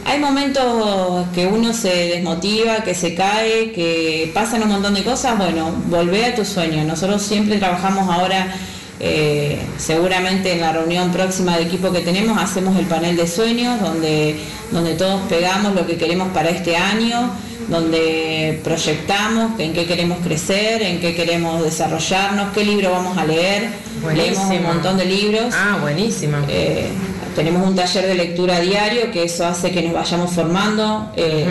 [0.05, 5.37] Hay momentos que uno se desmotiva, que se cae, que pasan un montón de cosas.
[5.37, 6.83] Bueno, volvé a tu sueño.
[6.83, 8.53] Nosotros siempre trabajamos ahora,
[8.99, 13.79] eh, seguramente en la reunión próxima de equipo que tenemos, hacemos el panel de sueños,
[13.79, 14.37] donde,
[14.71, 17.31] donde todos pegamos lo que queremos para este año,
[17.69, 23.69] donde proyectamos en qué queremos crecer, en qué queremos desarrollarnos, qué libro vamos a leer.
[24.13, 25.53] Leemos un montón de libros.
[25.55, 26.37] Ah, buenísimo.
[26.49, 26.89] Eh,
[27.35, 31.45] tenemos un taller de lectura diario que eso hace que nos vayamos formando, eh,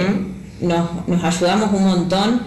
[0.61, 2.43] nos, ayudamos un montón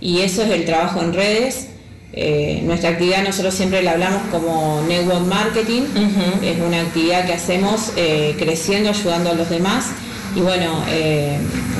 [0.00, 1.68] y eso es el trabajo en redes.
[2.16, 5.82] Eh, nuestra actividad nosotros siempre la hablamos como network marketing,
[6.42, 9.86] es una actividad que hacemos eh, creciendo, ayudando a los demás.
[10.36, 10.82] Y bueno,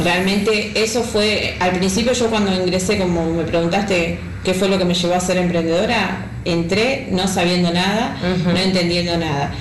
[0.04, 4.84] realmente eso fue, al principio yo cuando ingresé, como me preguntaste qué fue lo que
[4.84, 9.52] me llevó a ser emprendedora, entré no sabiendo nada, no entendiendo nada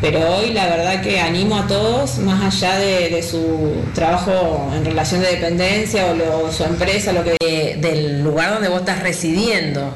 [0.00, 5.20] pero hoy la verdad que animo a todos, más allá de, su trabajo en relación
[5.20, 9.92] de dependencia o, su empresa, lo que del lugar donde vos estás residiendo.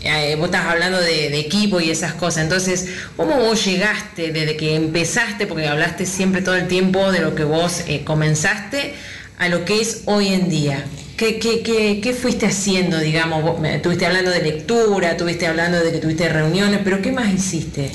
[0.00, 2.44] Eh, vos estás hablando de, equipo y esas cosas.
[2.44, 7.34] Entonces, ¿cómo vos llegaste desde que empezaste, porque hablaste siempre todo el tiempo de lo
[7.34, 8.94] que vos eh, comenzaste,
[9.38, 10.84] a lo que es hoy en día?
[11.16, 13.42] ¿Qué, qué, qué, qué fuiste haciendo, digamos?
[13.42, 17.90] Vos, estuviste hablando de lectura, estuviste hablando de que tuviste reuniones, pero ¿qué más hiciste?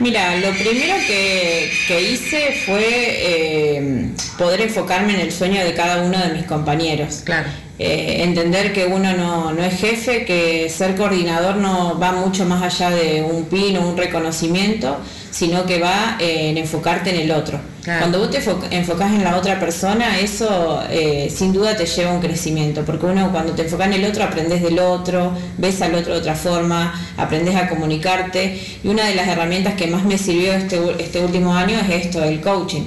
[0.00, 6.18] Mira, lo primero que, hice fue eh, poder enfocarme en el sueño de cada uno
[6.18, 7.22] de mis compañeros.
[7.24, 7.48] Claro.
[7.78, 12.60] Eh, entender que uno no, no, es jefe, que ser coordinador no va mucho más
[12.62, 14.96] allá de un pin o un reconocimiento,
[15.30, 17.60] sino que va eh, en enfocarte en el otro.
[17.84, 18.42] Cuando vos te
[18.76, 23.06] enfocás en la otra persona, eso eh, sin duda te lleva a un crecimiento, porque
[23.06, 26.34] uno cuando te enfocas en el otro aprendes del otro, ves al otro de otra
[26.34, 31.24] forma, aprendes a comunicarte y una de las herramientas que más me sirvió este, este
[31.24, 32.82] último año es esto, el coaching.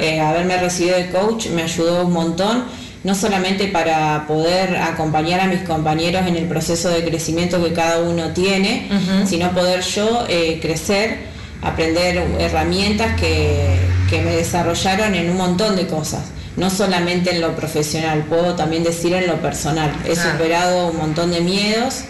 [0.00, 2.64] Eh, haberme recibido de coach me ayudó un montón
[3.04, 8.00] no solamente para poder acompañar a mis compañeros en el proceso de crecimiento que cada
[8.00, 8.88] uno tiene,
[9.26, 10.26] sino poder yo
[10.60, 11.28] crecer
[11.62, 13.76] aprender herramientas que,
[14.10, 16.22] me desarrollaron en un montón de cosas,
[16.56, 19.92] no solamente en lo profesional, puedo también decir en lo personal.
[20.06, 22.04] He superado un montón de miedos.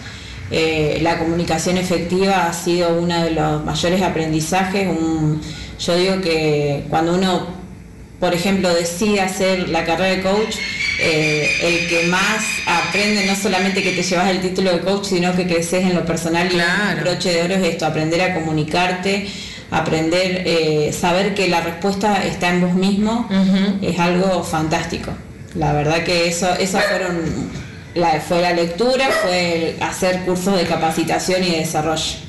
[0.49, 4.87] Eh, la comunicación efectiva ha sido uno de los mayores aprendizajes.
[5.79, 7.47] yo digo que cuando uno,
[8.19, 10.55] por ejemplo, decide hacer la carrera de coach,
[10.99, 15.35] eh, el que más aprende, no solamente que te llevas el título de coach, sino
[15.35, 19.27] que creces en lo personal y el broche de oro es esto, aprender a comunicarte,
[19.71, 23.27] aprender, eh, saber que la respuesta está en vos mismo,
[23.81, 25.11] es algo fantástico.
[25.55, 27.49] La verdad que eso, esas fueron,
[27.95, 32.28] la, fue la lectura, fue hacer cursos de capacitación y desarrollo.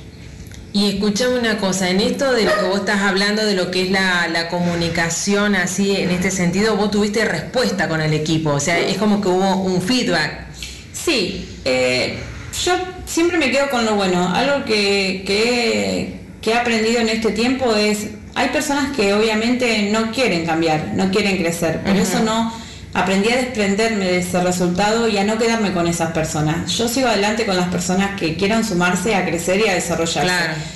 [0.73, 3.83] Y escuchame una cosa, en esto de lo que vos estás hablando, de lo que
[3.83, 8.79] es la, comunicación, así, en este sentido, vos tuviste respuesta con el equipo, o sea,
[8.79, 10.47] es como que hubo un feedback.
[10.93, 12.19] Sí, eh,
[12.65, 12.73] yo
[13.05, 14.33] siempre me quedo con lo bueno.
[14.33, 20.47] Algo que, que, he aprendido en este tiempo es, hay personas que obviamente no quieren
[20.47, 22.53] cambiar, no quieren crecer, pero eso no
[22.93, 26.71] aprendí a desprenderme de ese resultado y a no quedarme con esas personas.
[26.73, 30.33] Yo sigo adelante con las personas que quieran sumarse a crecer y a desarrollarse.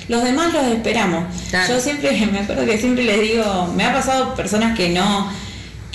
[0.07, 1.25] Los demás los esperamos.
[1.67, 5.29] Yo siempre, me acuerdo que siempre les digo, me ha pasado personas que no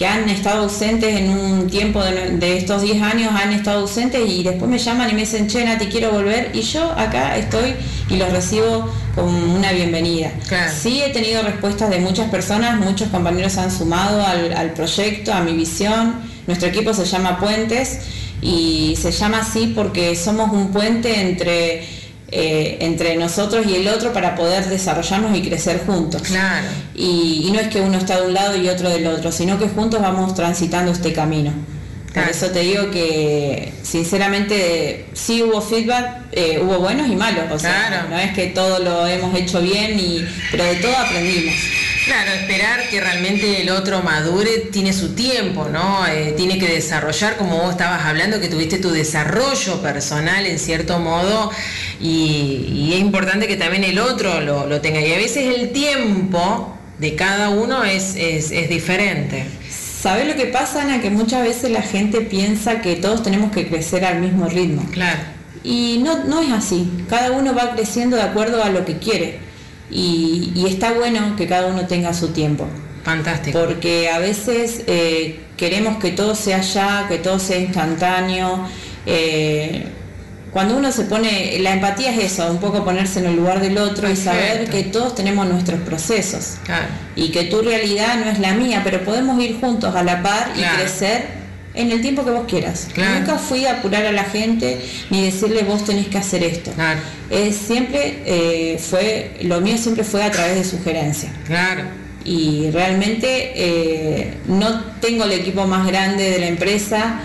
[0.00, 4.42] que han estado ausentes en un tiempo de, estos 10 años, han estado ausentes y
[4.42, 6.52] después me llaman y me dicen, che, Nati, quiero volver.
[6.54, 7.74] Y yo acá estoy
[8.08, 10.32] y los recibo con una bienvenida.
[10.74, 15.52] Sí he tenido respuestas de muchas personas, muchos compañeros han sumado al, proyecto, a mi
[15.52, 16.14] visión.
[16.46, 17.98] Nuestro equipo se llama Puentes
[18.40, 21.86] y se llama así porque somos un puente entre
[22.32, 26.22] eh, entre nosotros y el otro para poder desarrollarnos y crecer juntos.
[26.22, 26.66] Claro.
[26.94, 29.68] Y, no es que uno está de un lado y otro del otro, sino que
[29.68, 31.52] juntos vamos transitando este camino.
[32.14, 37.58] Por eso te digo que sinceramente sí hubo feedback, eh, hubo buenos y malos, o
[37.58, 41.54] sea, no es que todo lo hemos hecho bien, y, pero de todo aprendimos.
[42.10, 46.04] Claro, esperar que realmente el otro madure tiene su tiempo, ¿no?
[46.08, 50.98] Eh, tiene que desarrollar, como vos estabas hablando, que tuviste tu desarrollo personal en cierto
[50.98, 51.52] modo,
[52.00, 55.00] y, es importante que también el otro lo, tenga.
[55.00, 59.44] Y a veces el tiempo de cada uno es, es, es diferente.
[59.70, 61.00] ¿Sabes lo que pasa, Ana?
[61.00, 64.84] Que muchas veces la gente piensa que todos tenemos que crecer al mismo ritmo.
[64.90, 65.20] Claro.
[65.62, 66.90] Y no, no es así.
[67.08, 69.49] Cada uno va creciendo de acuerdo a lo que quiere.
[69.90, 72.66] Y, está bueno que cada uno tenga su tiempo.
[73.04, 73.58] Fantástico.
[73.58, 78.68] Porque a veces eh, queremos que todo sea ya, que todo sea instantáneo.
[79.06, 79.86] Eh,
[80.52, 83.78] cuando uno se pone, la empatía es eso, un poco ponerse en el lugar del
[83.78, 86.56] otro y saber que todos tenemos nuestros procesos.
[87.16, 90.52] Y que tu realidad no es la mía, pero podemos ir juntos a la par
[90.56, 91.39] y crecer
[91.74, 92.88] en el tiempo que vos quieras.
[92.96, 96.72] Nunca fui a apurar a la gente ni decirle vos tenés que hacer esto.
[97.30, 101.30] Es siempre eh, fue, lo mío siempre fue a través de sugerencia.
[101.46, 101.84] Claro.
[102.24, 107.20] Y realmente eh, no tengo el equipo más grande de la empresa.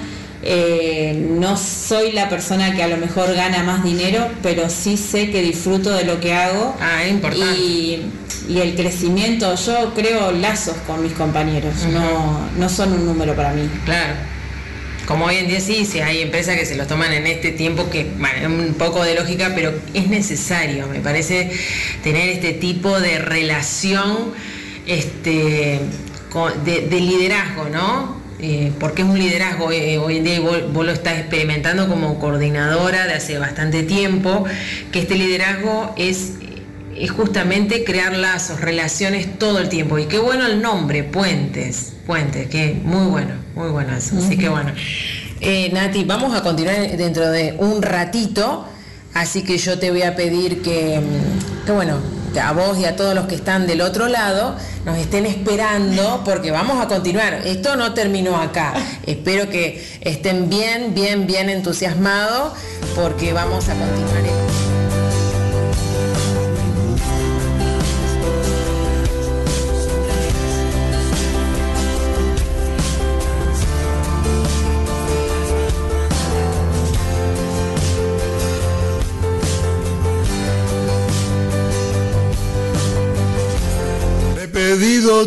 [0.48, 5.32] Eh, no soy la persona que a lo mejor gana más dinero, pero sí sé
[5.32, 6.76] que disfruto de lo que hago.
[6.80, 7.60] Ah, es importante.
[7.60, 8.12] Y,
[8.48, 13.68] el crecimiento, yo creo lazos con mis compañeros, no, no son un número para mí.
[13.86, 14.34] Claro
[15.06, 17.89] como hoy en día sí, sí hay empresas que se los toman en este tiempo
[17.89, 21.51] que, bueno, un poco de lógica, pero es necesario, me parece,
[22.03, 24.34] tener este tipo de relación
[24.88, 25.80] este,
[26.66, 28.24] de, liderazgo, ¿no?
[28.39, 32.20] Eh, porque es un liderazgo eh, hoy en día y vos, lo estás experimentando como
[32.20, 34.45] coordinadora de hace bastante tiempo,
[34.91, 36.34] que este liderazgo es
[36.97, 39.99] es justamente crear lazos, relaciones todo el tiempo.
[39.99, 44.16] Y qué bueno el nombre, Puentes, Puentes, que muy bueno, muy bueno eso.
[44.18, 44.72] Así que bueno.
[45.41, 48.66] Eh, Nati, vamos a continuar dentro de un ratito,
[49.14, 51.01] así que yo te voy a pedir que,
[51.66, 51.97] que bueno,
[52.39, 56.51] a vos y a todos los que están del otro lado nos estén esperando porque
[56.51, 57.41] vamos a continuar.
[57.45, 58.74] Esto no terminó acá.
[59.06, 62.53] Espero que estén bien, bien, bien entusiasmados
[62.95, 64.95] porque vamos a continuar.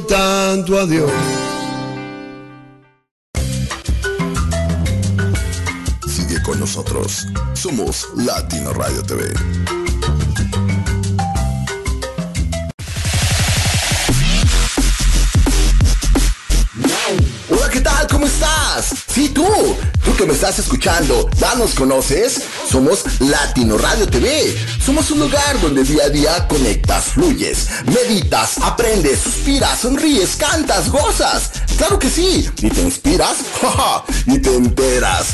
[0.09, 1.11] Tanto a Dios.
[6.09, 7.27] Sigue con nosotros.
[7.55, 9.33] Somos Latino Radio TV.
[17.51, 18.07] Hola, ¿qué tal?
[18.09, 19.05] ¿Cómo estás?
[19.07, 19.78] Sí, tú.
[20.19, 22.43] Que me estás escuchando, ¿ya nos conoces?
[22.69, 24.53] Somos Latino Radio TV.
[24.85, 31.53] Somos un lugar donde día a día conectas, fluyes, meditas, aprendes, suspiras, sonríes, cantas, gozas.
[31.77, 32.51] Claro que sí.
[32.61, 33.37] Y te inspiras,
[34.27, 35.29] y te enteras.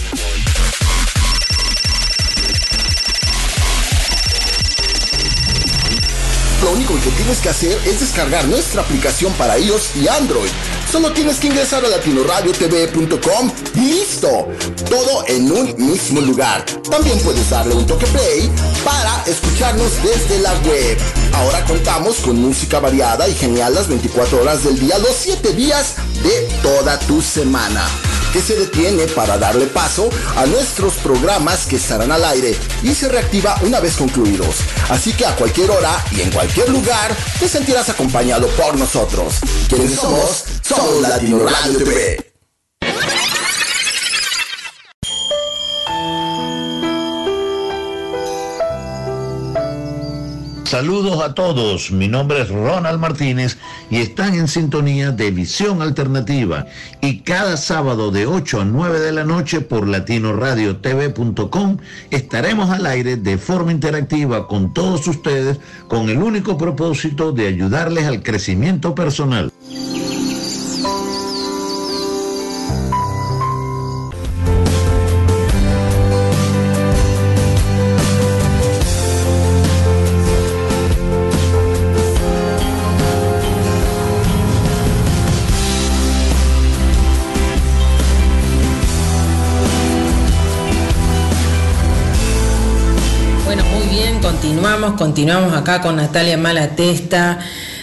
[6.63, 10.51] Lo único que tienes que hacer es descargar nuestra aplicación para iOS y Android
[10.95, 14.47] Solo tienes que ingresar a latinoradiotv.com y listo.
[14.89, 16.65] Todo en un mismo lugar.
[16.89, 18.49] También puedes darle un toque play
[18.85, 20.97] para escucharnos desde la web.
[21.33, 25.97] Ahora contamos con música variada y genial las 24 horas del día, los 7 días
[26.23, 27.85] de toda tu semana.
[28.35, 33.09] Que se detiene para darle paso a nuestros programas que estarán al aire y se
[33.09, 34.57] reactiva una vez concluidos.
[34.91, 39.37] Así que a cualquier hora y en cualquier lugar te sentirás acompañado por nosotros.
[39.69, 40.47] ¿Quiénes somos?
[40.63, 42.34] Somos Latino Radio.
[50.75, 53.59] Saludos a todos, mi nombre es Ronald Martínez
[53.91, 56.67] y están en sintonía de Visión Alternativa
[57.01, 61.77] y cada sábado de 8 a 9 de la noche por latinoradiotv.com
[62.11, 68.07] estaremos al aire de forma interactiva con todos ustedes con el único propósito de ayudarles
[68.07, 69.54] al crecimiento personal.
[94.97, 97.39] Continuamos, acá con Natalia Malatesta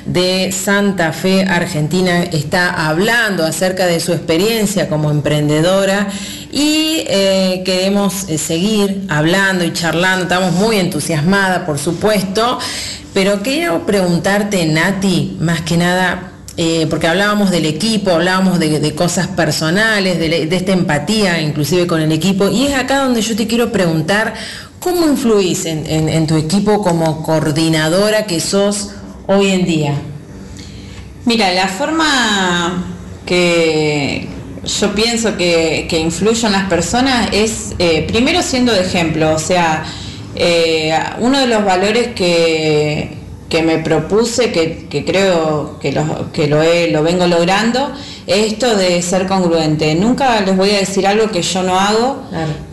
[0.05, 2.23] de Santa Fe, Argentina.
[2.23, 6.07] Está hablando acerca de su experiencia como emprendedora
[6.51, 10.23] y eh, queremos eh, seguir hablando y charlando.
[10.23, 12.59] Estamos muy entusiasmadas, por supuesto,
[13.13, 19.27] pero quiero preguntarte, Nati, más que nada, eh, porque hablábamos del equipo, hablábamos de, cosas
[19.27, 23.71] personales, de, esta empatía inclusive con el equipo, y es acá donde yo te quiero
[23.71, 24.33] preguntar
[24.81, 28.89] ¿Cómo influís en, tu equipo como coordinadora que sos
[29.27, 29.93] hoy en día?
[31.23, 32.83] Mira, la forma
[33.23, 34.27] que
[34.65, 39.37] yo pienso que, que influyo en las personas es eh, primero siendo de ejemplo, o
[39.37, 39.83] sea,
[40.33, 43.20] eh, uno de los valores que,
[43.51, 47.91] que me propuse, que, creo que, lo, que lo, lo vengo logrando,
[48.25, 49.93] es esto de ser congruente.
[49.93, 52.23] Nunca les voy a decir algo que yo no hago,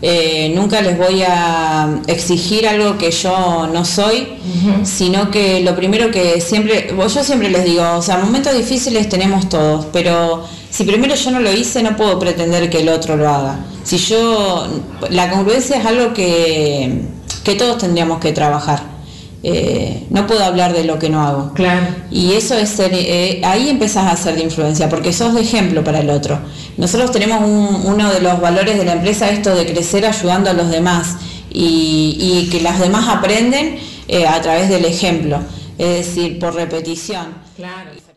[0.01, 4.39] eh, nunca les voy a exigir algo que yo no soy,
[4.83, 9.49] sino que lo primero que siempre, yo siempre les digo, o sea, momentos difíciles tenemos
[9.49, 13.27] todos, pero si primero yo no lo hice, no puedo pretender que el otro lo
[13.27, 13.59] haga.
[13.83, 14.65] Si yo,
[15.09, 17.01] la congruencia es algo que,
[17.43, 18.98] que todos tendríamos que trabajar.
[19.41, 21.53] Eh, no puedo hablar de lo que no hago.
[21.53, 21.87] Claro.
[22.11, 25.83] Y eso es ser, eh, ahí empezás a ser de influencia, porque sos de ejemplo
[25.83, 26.39] para el otro.
[26.77, 27.41] Nosotros tenemos
[27.85, 31.15] uno de los valores de la empresa, esto de crecer ayudando a los demás
[31.49, 35.39] y, que los demás aprenden eh, a través del ejemplo,
[35.77, 37.27] es decir, por repetición.
[37.55, 38.08] Claro.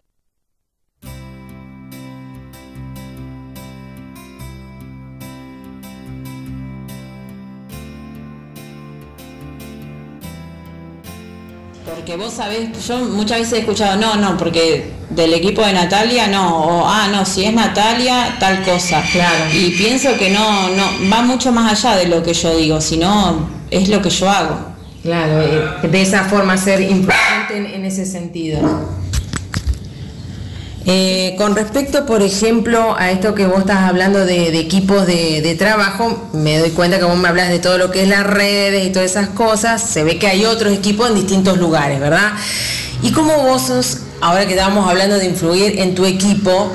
[11.95, 16.27] Porque vos sabés, yo muchas veces he escuchado, no, no, porque del equipo de Natalia
[16.27, 19.03] no, o ah, no, si es Natalia, tal cosa.
[19.13, 19.45] Claro.
[19.53, 23.49] Y pienso que no, no, va mucho más allá de lo que yo digo, sino
[23.71, 24.73] es lo que yo hago.
[25.03, 28.61] Claro, eh, de esa forma ser importante en ese sentido.
[30.85, 36.29] Eh, con respecto, por ejemplo, a esto que vos estás hablando de, equipos de, trabajo,
[36.33, 38.91] me doy cuenta que vos me hablas de todo lo que es las redes y
[38.91, 42.33] todas esas cosas, se ve que hay otros equipos en distintos lugares, ¿verdad?
[43.03, 46.73] Y cómo vos sos, ahora que estábamos hablando de influir en tu equipo,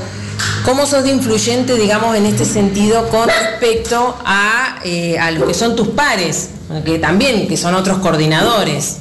[0.64, 5.54] ¿cómo sos de influyente, digamos, en este sentido con respecto a, eh, a los que
[5.54, 6.50] son tus pares,
[6.86, 9.00] que también, que son otros coordinadores?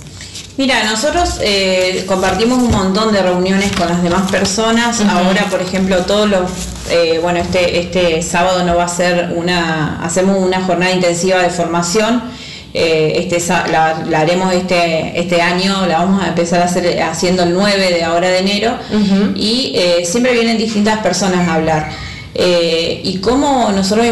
[0.59, 5.03] Mira, nosotros eh, compartimos un montón de reuniones con las demás personas.
[5.03, 6.51] Ahora, por ejemplo, todos los,
[6.91, 11.51] eh, bueno, este, este sábado no va a ser una, hacemos una jornada intensiva de
[11.51, 12.23] formación.
[12.73, 17.53] Eh, este, la, haremos este, este año, la vamos a empezar a hacer haciendo el
[17.53, 18.79] 9 de ahora de enero
[19.35, 21.91] y siempre vienen distintas personas a hablar.
[22.35, 24.07] y cómo nosotros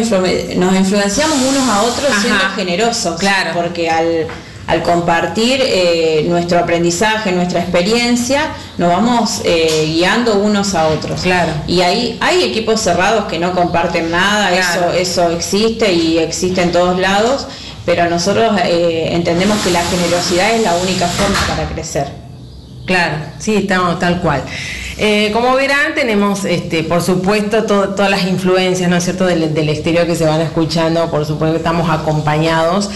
[0.57, 3.19] nos influenciamos unos a otros siendo generosos.
[3.19, 3.51] Claro.
[3.55, 4.27] Porque al
[4.67, 11.21] al compartir eh, nuestro aprendizaje, nuestra experiencia, nos vamos eh, guiando unos a otros.
[11.21, 11.51] Claro.
[11.67, 16.71] Y ahí hay equipos cerrados que no comparten nada, eso, eso existe y existe en
[16.71, 17.47] todos lados,
[17.85, 22.07] pero nosotros eh, entendemos que la generosidad es la única forma para crecer.
[22.85, 24.43] Claro, sí, estamos tal cual.
[25.33, 30.05] como verán, tenemos, este, por supuesto, todas las influencias, ¿no es cierto?, del, del, exterior
[30.05, 32.89] que se van escuchando, por supuesto, estamos acompañados.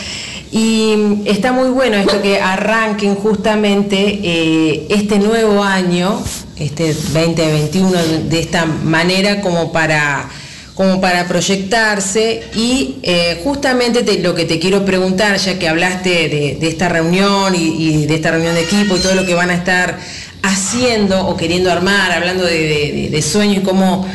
[0.51, 6.21] Y está muy bueno esto que arranquen justamente eh, este nuevo año,
[6.57, 7.91] este 2021,
[8.29, 10.27] de esta manera como para,
[10.73, 12.43] como para proyectarse.
[12.55, 16.29] Y eh, justamente lo que te quiero preguntar, ya que hablaste
[16.59, 19.55] de, esta reunión y, de esta reunión de equipo y todo lo que van a
[19.55, 19.99] estar
[20.41, 24.07] haciendo o queriendo armar, hablando de, de sueños y cómo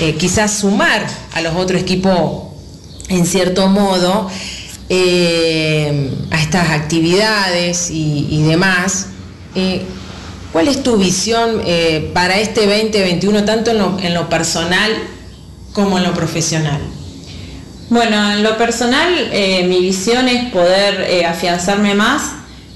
[0.00, 2.44] eh, quizás sumar a los otros equipos
[3.08, 4.30] en cierto modo
[4.92, 9.06] a estas actividades y, demás.
[10.52, 11.62] ¿Cuál es tu visión
[12.12, 14.92] para este 2021, tanto en lo personal
[15.72, 16.80] como en lo profesional?
[17.92, 22.22] Bueno, en lo personal, eh, mi visión es poder eh, afianzarme más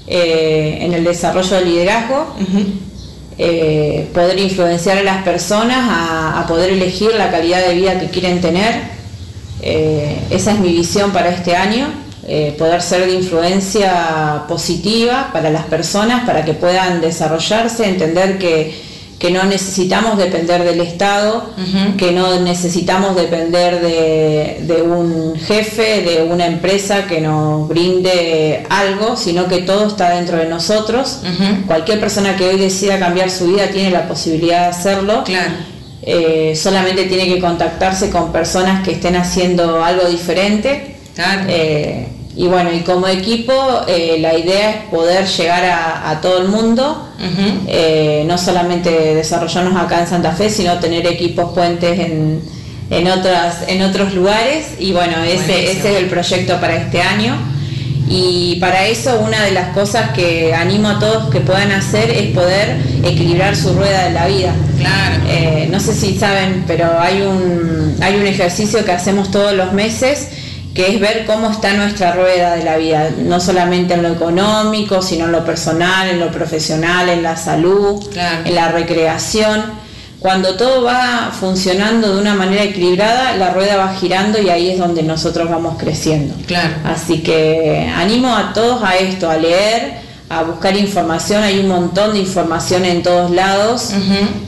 [0.05, 2.35] eh, en el desarrollo del liderazgo,
[4.13, 8.75] poder influenciar a las personas a, poder elegir la calidad de vida que quieren tener.
[10.29, 11.87] esa es mi visión para este año,
[12.57, 18.87] poder ser de influencia positiva para las personas, para que puedan desarrollarse, entender que
[19.19, 21.49] que no necesitamos depender del Estado,
[21.97, 29.47] que no necesitamos depender de, un jefe, de una empresa que nos brinde algo, sino
[29.47, 31.21] que todo está dentro de nosotros.
[31.65, 35.23] Cualquier persona que hoy decida cambiar su vida tiene la posibilidad de hacerlo.
[36.03, 40.95] Eh, solamente tiene que contactarse con personas que estén haciendo algo diferente.
[41.47, 43.53] Eh, y bueno, y como equipo
[43.87, 47.07] eh, la idea es poder llegar a, todo el mundo,
[47.67, 52.41] eh, no solamente desarrollarnos acá en Santa Fe, sino tener equipos puentes en,
[52.91, 54.73] en, otras, en otros lugares.
[54.79, 57.35] Y bueno, ese, ese es el proyecto para este año.
[58.09, 62.33] Y para eso una de las cosas que animo a todos que puedan hacer es
[62.33, 64.53] poder equilibrar su rueda de la vida.
[64.77, 65.23] Claro.
[65.27, 69.73] Eh, no sé si saben, pero hay un, hay un ejercicio que hacemos todos los
[69.73, 70.29] meses
[70.77, 75.01] que es ver cómo está nuestra rueda de la vida, no solamente en lo económico,
[75.01, 78.07] sino en lo personal, en lo profesional, en la salud,
[78.45, 79.63] en la recreación.
[80.19, 84.77] Cuando todo va funcionando de una manera equilibrada, la rueda va girando y ahí es
[84.77, 86.35] donde nosotros vamos creciendo.
[86.45, 86.75] Claro.
[86.85, 89.93] Así que animo a todos a esto, a leer,
[90.29, 93.93] a buscar información, hay un montón de información en todos lados,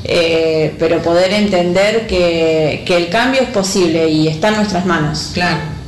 [0.04, 5.32] eh, pero poder entender que, que el cambio es posible y está en nuestras manos.
[5.34, 5.79] Claro.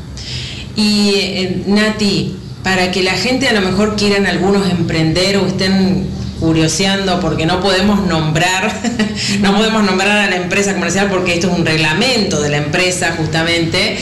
[0.76, 6.08] Y eh, Nati, para que la gente a lo mejor quieran algunos emprender o estén
[6.40, 8.74] curioseando porque no podemos nombrar,
[9.42, 13.16] no podemos nombrar a la empresa comercial porque esto es un reglamento de la empresa
[13.18, 13.98] justamente,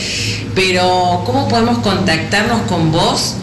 [0.54, 3.34] pero ¿cómo podemos contactarnos con vos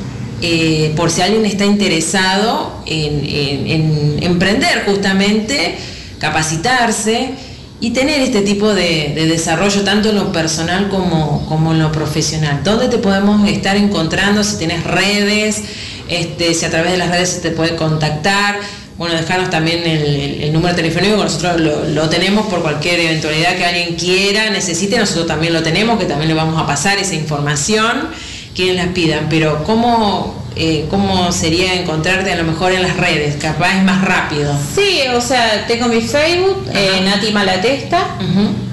[0.42, 5.78] eh, por si alguien está interesado en emprender justamente,
[6.20, 7.47] capacitarse?
[7.80, 12.62] Y tener este tipo de, desarrollo tanto en lo personal como, como, en lo profesional.
[12.64, 14.44] ¿Dónde te podemos estar encontrando?
[14.44, 15.62] Si tienes redes,
[16.08, 18.60] este, si a través de las redes se te puede contactar.
[18.98, 24.50] Bueno, dejarnos también el, número telefónico, nosotros lo, tenemos por cualquier eventualidad que alguien quiera,
[24.50, 28.08] necesite, nosotros también lo tenemos, que también le vamos a pasar esa información,
[28.56, 29.28] quienes las pidan.
[29.30, 34.04] Pero ¿cómo, eh, cómo sería encontrarte a lo mejor en las redes, capaz es más
[34.04, 34.54] rápido.
[34.76, 38.18] Sí, o sea, tengo mi Facebook, eh, Nati Malatesta,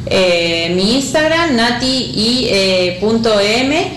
[0.07, 3.93] eh, mi Instagram, nati y, punto m,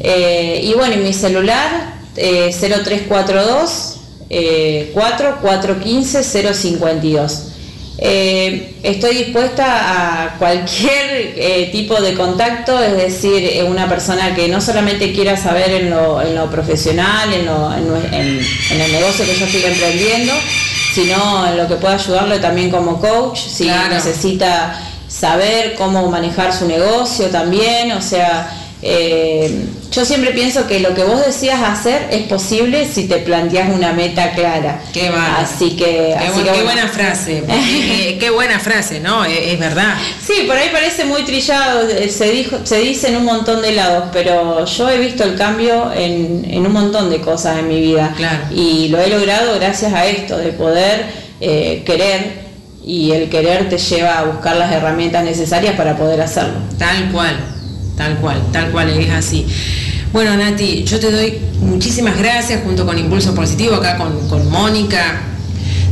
[0.00, 4.00] y bueno, mi celular, 0342
[4.92, 7.53] 4415 052.
[7.96, 14.48] Eh, estoy dispuesta a cualquier eh, tipo de contacto, es decir, eh, una persona que
[14.48, 20.32] no solamente quiera saber en lo, profesional, en, el negocio que yo estoy emprendiendo,
[20.92, 24.76] sino en lo que pueda ayudarle también como coach, si necesita
[25.06, 29.50] saber cómo manejar su negocio también, o sea, eh,
[29.90, 33.94] yo siempre pienso que lo que vos decías hacer es posible si te planteas una
[33.94, 34.82] meta clara.
[34.92, 36.14] Qué Así que.
[36.52, 37.42] Qué, buena frase.
[37.94, 39.24] Eh, qué buena frase, ¿no?
[39.24, 39.94] Es, verdad.
[40.20, 43.72] Sí, por ahí parece muy trillado, eh, se, dijo, se dice en un montón de
[43.72, 48.14] lados, pero yo he visto el cambio en, un montón de cosas en mi vida.
[48.54, 51.06] Y lo he logrado gracias a esto, de poder
[51.40, 52.44] querer
[52.84, 56.58] y el querer te lleva a buscar las herramientas necesarias para poder hacerlo.
[56.78, 57.53] Tal cual
[57.96, 59.46] tal cual, tal cual es así.
[60.12, 65.22] Bueno, Nati, yo te doy muchísimas gracias junto con Impulso Positivo, acá con, Mónica.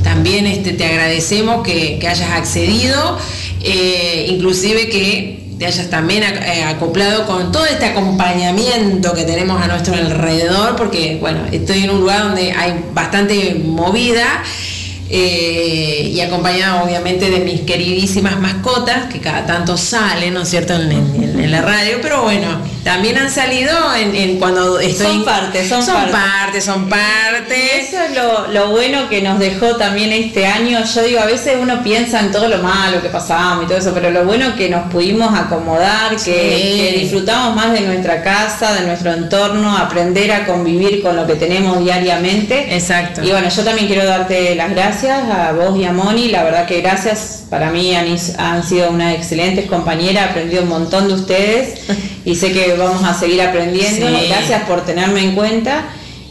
[0.04, 3.18] También este, te agradecemos que, hayas accedido,
[3.62, 9.68] eh, inclusive que te hayas también eh, acoplado con todo este acompañamiento que tenemos a
[9.68, 14.42] nuestro alrededor, porque bueno, estoy en un lugar donde hay bastante movida
[15.14, 20.72] eh, y acompañado obviamente de mis queridísimas mascotas, que cada tanto salen, ¿no es cierto?,
[20.72, 22.48] en, la radio, pero bueno,
[22.84, 25.06] también han salido en, cuando estoy...
[25.06, 26.64] Son partes, son, son partes.
[26.64, 27.88] son partes.
[27.88, 30.82] Eso es lo, lo, bueno que nos dejó también este año.
[30.84, 33.92] Yo digo, a veces uno piensa en todo lo malo que pasamos y todo eso,
[33.94, 39.12] pero lo bueno que nos pudimos acomodar, que, disfrutamos más de nuestra casa, de nuestro
[39.12, 42.74] entorno, aprender a convivir con lo que tenemos diariamente.
[42.74, 43.22] Exacto.
[43.22, 46.28] Y bueno, yo también quiero darte las gracias a vos y a Moni.
[46.28, 48.06] La verdad que gracias, para mí han,
[48.38, 51.80] han sido unas excelentes compañeras, he aprendido un montón de ustedes
[52.24, 54.06] y sé que vamos a seguir aprendiendo.
[54.28, 55.84] Gracias por tenerme en cuenta.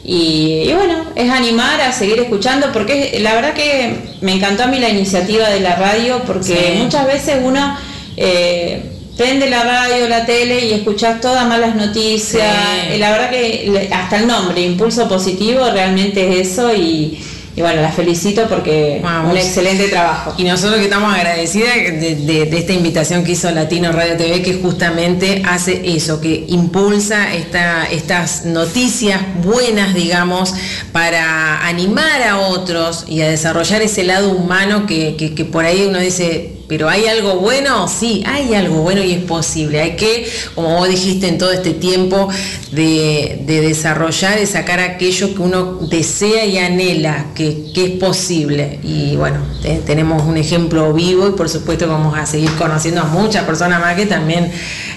[0.03, 4.79] Y, bueno, es animar a seguir escuchando, porque la verdad que me encantó a mí
[4.79, 7.77] la iniciativa de la radio, porque muchas veces uno
[8.17, 8.81] eh,
[9.15, 12.51] prende la radio, la tele y escuchas todas malas noticias.
[12.97, 17.23] La verdad que hasta el nombre, Impulso Positivo, realmente es eso y
[17.53, 20.33] y bueno, la felicito porque un excelente trabajo.
[20.37, 25.41] Y nosotros que estamos agradecidas de, esta invitación que hizo Latino Radio TV, que justamente
[25.45, 30.53] hace eso, que impulsa esta, estas noticias buenas, digamos,
[30.93, 35.99] para animar a otros y a desarrollar ese lado humano que, que por ahí uno
[35.99, 37.89] dice, pero ¿hay algo bueno?
[37.89, 39.81] Sí, hay algo bueno y es posible.
[39.81, 42.29] Hay que, como vos dijiste en todo este tiempo,
[42.71, 48.79] de, desarrollar, de sacar aquello que uno desea y anhela, que, es posible.
[48.83, 49.39] Y bueno,
[49.85, 53.97] tenemos un ejemplo vivo y por supuesto vamos a seguir conociendo a muchas personas más
[53.97, 54.49] que también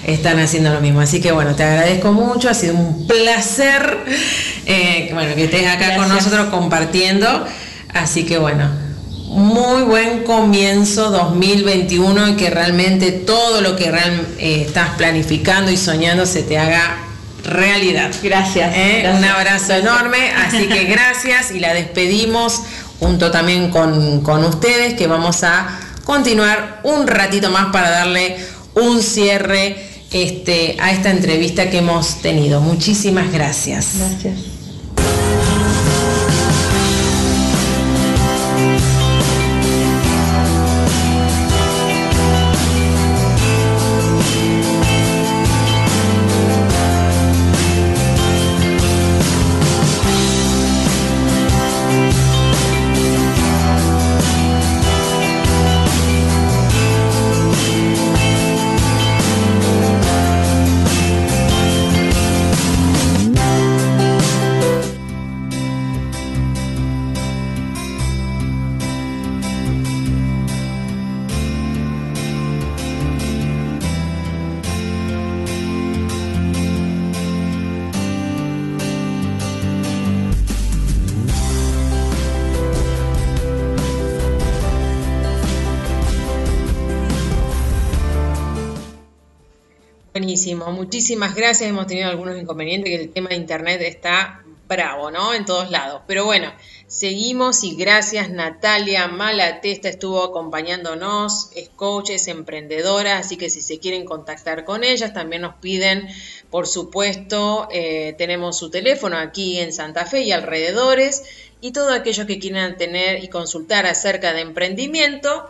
[0.07, 1.01] están haciendo lo mismo.
[1.01, 3.97] Así que bueno, te agradezco mucho, ha sido un placer
[4.65, 7.45] eh, bueno, que estés acá con nosotros compartiendo.
[7.93, 8.84] Así que bueno,
[9.35, 16.25] muy buen comienzo 2021 y que realmente todo lo que eh, estás planificando y soñando
[16.25, 16.99] se te haga
[17.43, 18.11] realidad.
[18.23, 19.13] Gracias, ¿Eh?
[19.13, 22.61] Un abrazo enorme, así que gracias y la despedimos
[22.99, 28.37] junto también con, con ustedes que vamos a continuar un ratito más para darle
[28.73, 29.75] un cierre
[30.11, 32.61] este, a esta entrevista que hemos tenido.
[32.61, 33.97] Muchísimas gracias.
[33.97, 34.54] Gracias.
[90.85, 91.67] Muchísimas gracias.
[91.67, 95.33] Hemos tenido algunos inconvenientes, que el tema de internet está bravo, ¿no?
[95.33, 96.03] En todos lados.
[96.05, 96.53] Pero bueno,
[96.85, 103.79] seguimos y gracias Natalia Malatesta estuvo acompañándonos, es coach, es emprendedora, así que si se
[103.79, 106.07] quieren contactar con ellas, también nos piden,
[106.51, 111.23] por supuesto, eh, tenemos su teléfono aquí en Santa Fe y alrededores,
[111.61, 115.47] y todos aquellos que quieran tener y consultar acerca de emprendimiento,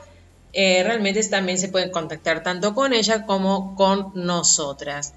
[0.57, 5.13] eh, realmente también se pueden contactar tanto con ella como con nosotras.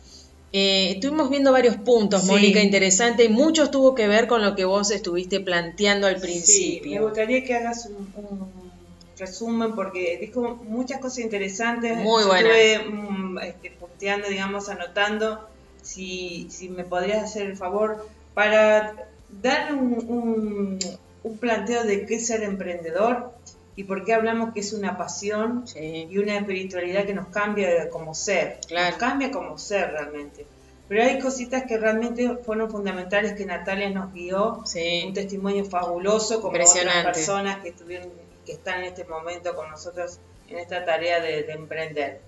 [0.53, 4.65] Eh, estuvimos viendo varios puntos, Mónica, interesante, y muchos tuvo que ver con lo que
[4.65, 6.83] vos estuviste planteando al principio.
[6.83, 8.69] Sí, me gustaría que hagas un,
[9.17, 11.97] resumen porque dijo muchas cosas interesantes.
[11.99, 12.49] Muy bueno.
[12.51, 15.49] Estuve mm, este, digamos, anotando.
[15.83, 19.09] Si, si me podrías hacer el favor para
[19.41, 20.79] dar un,
[21.23, 23.38] un planteo de qué es ser emprendedor
[23.79, 28.13] y por qué hablamos que es una pasión y una espiritualidad que nos cambia como
[28.13, 30.45] ser, nos cambia como ser realmente.
[30.89, 34.65] Pero hay cositas que realmente fueron fundamentales que Natalia nos guió,
[35.07, 38.11] un testimonio fabuloso como otras personas que estuvieron
[38.45, 40.19] que están en este momento con nosotros
[40.49, 42.21] en esta tarea de emprender.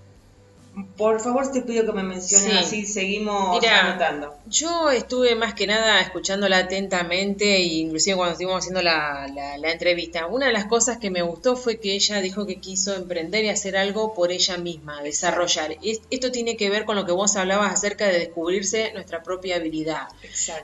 [0.95, 4.33] Por favor, te pido que me menciones así, seguimos anotando.
[4.47, 9.27] Yo estuve más que nada escuchándola atentamente, e inclusive cuando estuvimos haciendo la,
[9.63, 10.27] entrevista.
[10.27, 13.49] Una de las cosas que me gustó fue que ella dijo que quiso emprender y
[13.49, 15.75] hacer algo por ella misma, desarrollar.
[16.09, 20.07] Esto tiene que ver con lo que vos hablabas acerca de descubrirse nuestra propia habilidad.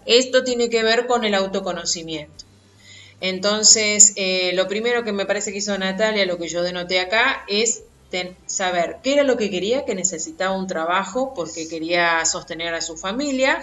[0.05, 2.45] Esto tiene que ver con el autoconocimiento.
[3.19, 7.43] Entonces, eh, lo primero que me parece que hizo Natalia, lo que yo denoté acá,
[7.47, 7.83] es
[8.45, 12.97] saber qué era lo que quería, que necesitaba un trabajo porque quería sostener a su
[12.97, 13.61] familia.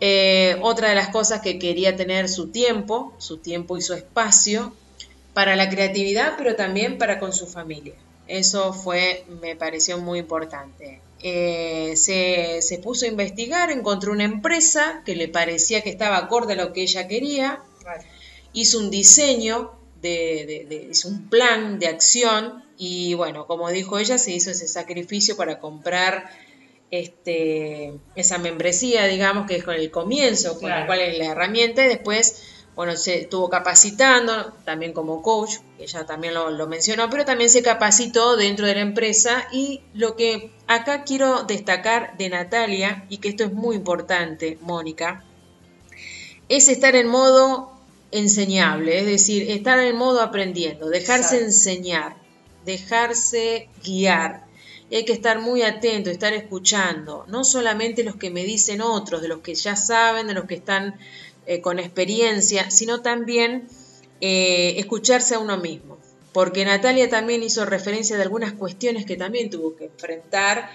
[0.00, 4.74] Eh, otra de las cosas que quería tener su tiempo, su tiempo y su espacio
[5.32, 7.94] para la creatividad, pero también para con su familia.
[8.26, 11.00] Eso fue, me pareció muy importante.
[11.22, 16.56] eh, se, puso a investigar, encontró una empresa que le parecía que estaba acorde a
[16.56, 17.62] lo que ella quería,
[18.52, 24.32] hizo un diseño, de, hizo un plan de acción y bueno, como dijo ella, se
[24.32, 26.30] hizo ese sacrificio para comprar
[26.90, 31.84] este, esa membresía, digamos, que es con el comienzo, con la cual es la herramienta,
[31.84, 32.42] y después
[32.74, 37.62] bueno, se estuvo capacitando también como coach, que ella también lo, mencionó, pero también se
[37.62, 43.28] capacitó dentro de la empresa y lo que acá quiero destacar de Natalia, y que
[43.28, 45.24] esto es muy importante, Mónica,
[46.48, 47.72] es estar en modo
[48.10, 52.16] enseñable, es decir, estar en modo aprendiendo, dejarse enseñar,
[52.64, 54.44] dejarse guiar.
[54.90, 59.22] Y hay que estar muy atento, estar escuchando, no solamente los que me dicen otros,
[59.22, 60.98] de los que ya saben, de los que están
[61.46, 63.66] eh, con experiencia, sino también
[64.20, 65.98] eh, escucharse a uno mismo.
[66.32, 70.70] Porque Natalia también hizo referencia de algunas cuestiones que también tuvo que enfrentar,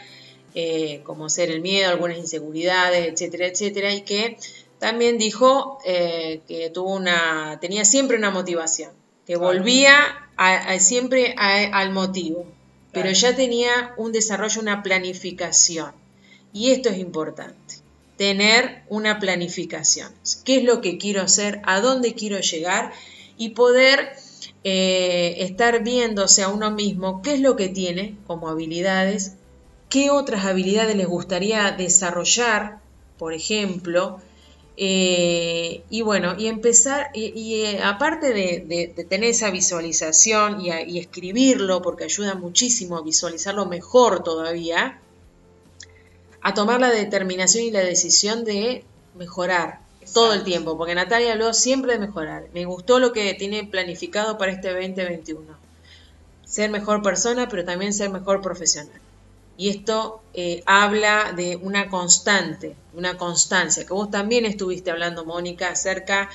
[0.55, 4.37] eh, como ser el miedo, algunas inseguridades, etcétera, etcétera, y que
[4.79, 8.91] también dijo que tuvo una, tenía siempre una motivación,
[9.27, 10.28] que volvía
[10.79, 12.45] siempre al motivo,
[12.91, 15.91] pero ya tenía un desarrollo, una planificación.
[16.53, 17.75] Y esto es importante
[18.17, 20.11] tener una planificación.
[20.43, 21.61] ¿Qué es lo que quiero hacer?
[21.65, 22.91] ¿A dónde quiero llegar?
[23.37, 24.11] Y poder
[24.65, 29.35] eh, estar viéndose a uno mismo qué es lo que tiene como habilidades,
[29.87, 32.79] qué otras habilidades les gustaría desarrollar,
[33.17, 34.19] por ejemplo,
[34.81, 41.81] eh, y bueno, y empezar, y, eh, aparte de, tener esa visualización y, y escribirlo,
[41.81, 45.01] porque ayuda muchísimo a visualizarlo mejor todavía,
[46.41, 49.81] a tomar la determinación y la decisión de mejorar
[50.13, 52.47] todo el tiempo, porque Natalia habló siempre de mejorar.
[52.53, 55.41] Me gustó lo que tiene planificado para este 2021.
[56.45, 59.01] Ser mejor persona, pero también ser mejor profesional.
[59.59, 65.69] Y esto eh, habla de una constante, una constancia, que vos también estuviste hablando, Mónica,
[65.69, 66.31] acerca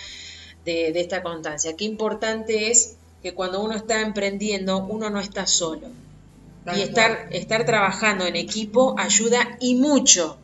[0.65, 1.75] de, de esta constancia.
[1.75, 5.89] Qué importante es que cuando uno está emprendiendo, uno no está solo
[6.73, 10.39] y estar, estar trabajando en equipo ayuda y mucho,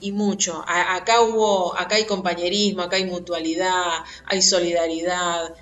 [0.00, 0.64] y mucho.
[0.66, 5.54] acá hubo, acá hay compañerismo, acá hay mutualidad, hay solidaridad.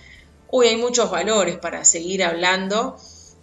[0.50, 2.96] Uy, hay muchos valores para seguir hablando,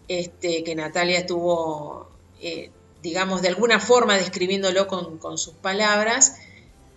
[0.07, 2.07] este, que Natalia estuvo,
[2.41, 2.71] eh,
[3.01, 6.37] digamos, de alguna forma describiéndolo con, sus palabras.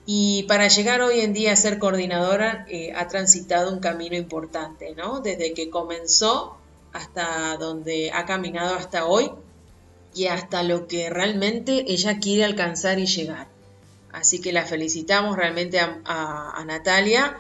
[0.05, 4.95] Y para llegar hoy en día a ser coordinadora eh, ha transitado un camino importante,
[4.97, 5.21] ¿no?
[5.21, 6.57] Desde que comenzó
[6.93, 9.31] hasta donde ha caminado hasta hoy
[10.15, 13.47] y hasta lo que realmente ella quiere alcanzar y llegar.
[14.13, 17.39] Así que la felicitamos realmente a, Natalia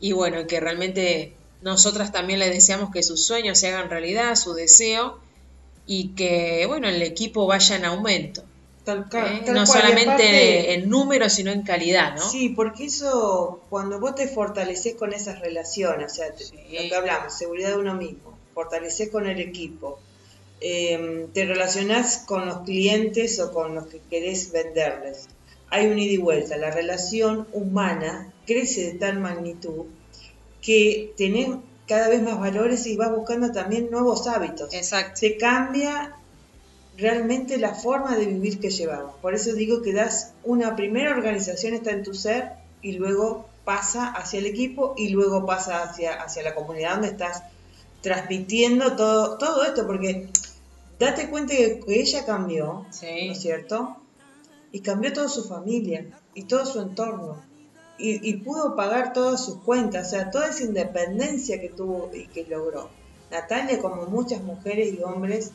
[0.00, 4.54] y bueno, que realmente nosotras también le deseamos que sus sueños se hagan realidad, su
[4.54, 5.20] deseo
[5.88, 8.44] y que bueno, el equipo vaya en aumento.
[8.86, 9.42] ¿eh?
[9.52, 12.30] no solamente en número, sino en calidad, ¿no?
[12.30, 17.36] Sí, porque eso, cuando vos te fortaleces con esas relaciones, o sea, lo que hablamos,
[17.36, 19.98] seguridad de uno mismo, fortaleces con el equipo,
[20.60, 25.28] Em, te relacionas con los clientes o con los que querés venderles.
[25.70, 26.56] Hay un ida y vuelta.
[26.56, 29.86] La relación humana crece de tal magnitud
[30.60, 31.50] que tenés
[31.88, 34.72] cada vez más valores y vas buscando también nuevos hábitos.
[34.74, 35.16] Exacto.
[35.16, 36.14] Se cambia
[36.98, 39.16] realmente la forma de vivir que llevamos.
[39.22, 44.08] Por eso digo que das una primera organización está en tu ser y luego pasa
[44.08, 47.42] hacia el equipo y luego pasa hacia, hacia la comunidad donde estás
[48.02, 50.28] transmitiendo todo, todo esto, porque
[50.98, 53.96] date cuenta que, ella cambió, ¿no es cierto?
[54.72, 57.42] Y cambió toda su familia y todo su entorno.
[58.00, 62.44] Y, pudo pagar todas sus cuentas, o sea, toda esa independencia que tuvo y que
[62.44, 62.90] logró.
[63.30, 65.50] Natalia, como muchas mujeres y hombres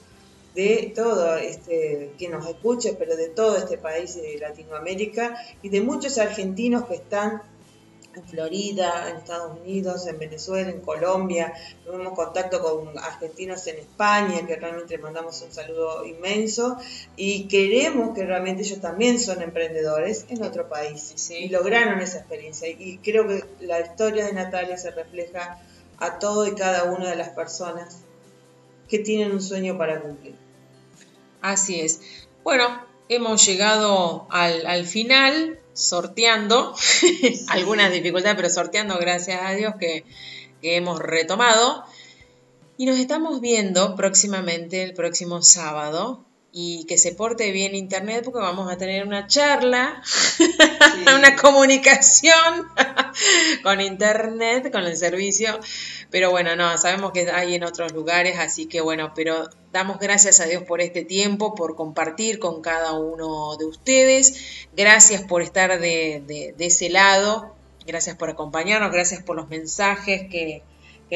[0.53, 5.81] de todo este, que nos escuche, pero de todo este país de Latinoamérica y de
[5.81, 7.41] muchos argentinos que están
[8.15, 11.53] en Florida, en Estados Unidos, en Venezuela, en Colombia,
[11.85, 16.77] tuvimos contacto con argentinos en España, que realmente mandamos un saludo inmenso
[17.15, 22.67] y queremos que realmente ellos también son emprendedores en otro país y lograron esa experiencia.
[22.67, 25.59] Y creo que la historia de Natalia se refleja
[25.97, 27.99] a todo y cada una de las personas
[28.89, 30.35] que tienen un sueño para cumplir.
[31.41, 32.01] Así es.
[32.43, 36.75] Bueno, hemos llegado al, al final sorteando
[37.49, 40.05] algunas dificultades, pero sorteando, gracias a Dios, que,
[40.61, 41.83] hemos retomado.
[42.77, 48.39] Y nos estamos viendo próximamente, el próximo sábado, y que se porte bien internet porque
[48.39, 50.01] vamos a tener una charla,
[51.17, 52.67] una comunicación
[53.63, 55.59] con internet, con el servicio.
[56.13, 60.39] Pero bueno, no, sabemos que hay en otros lugares, así que bueno, pero damos gracias
[60.41, 64.67] a Dios por este tiempo, por compartir con cada uno de ustedes.
[64.77, 67.55] Gracias por estar de, ese lado,
[67.87, 70.61] gracias por acompañarnos, gracias por los mensajes que,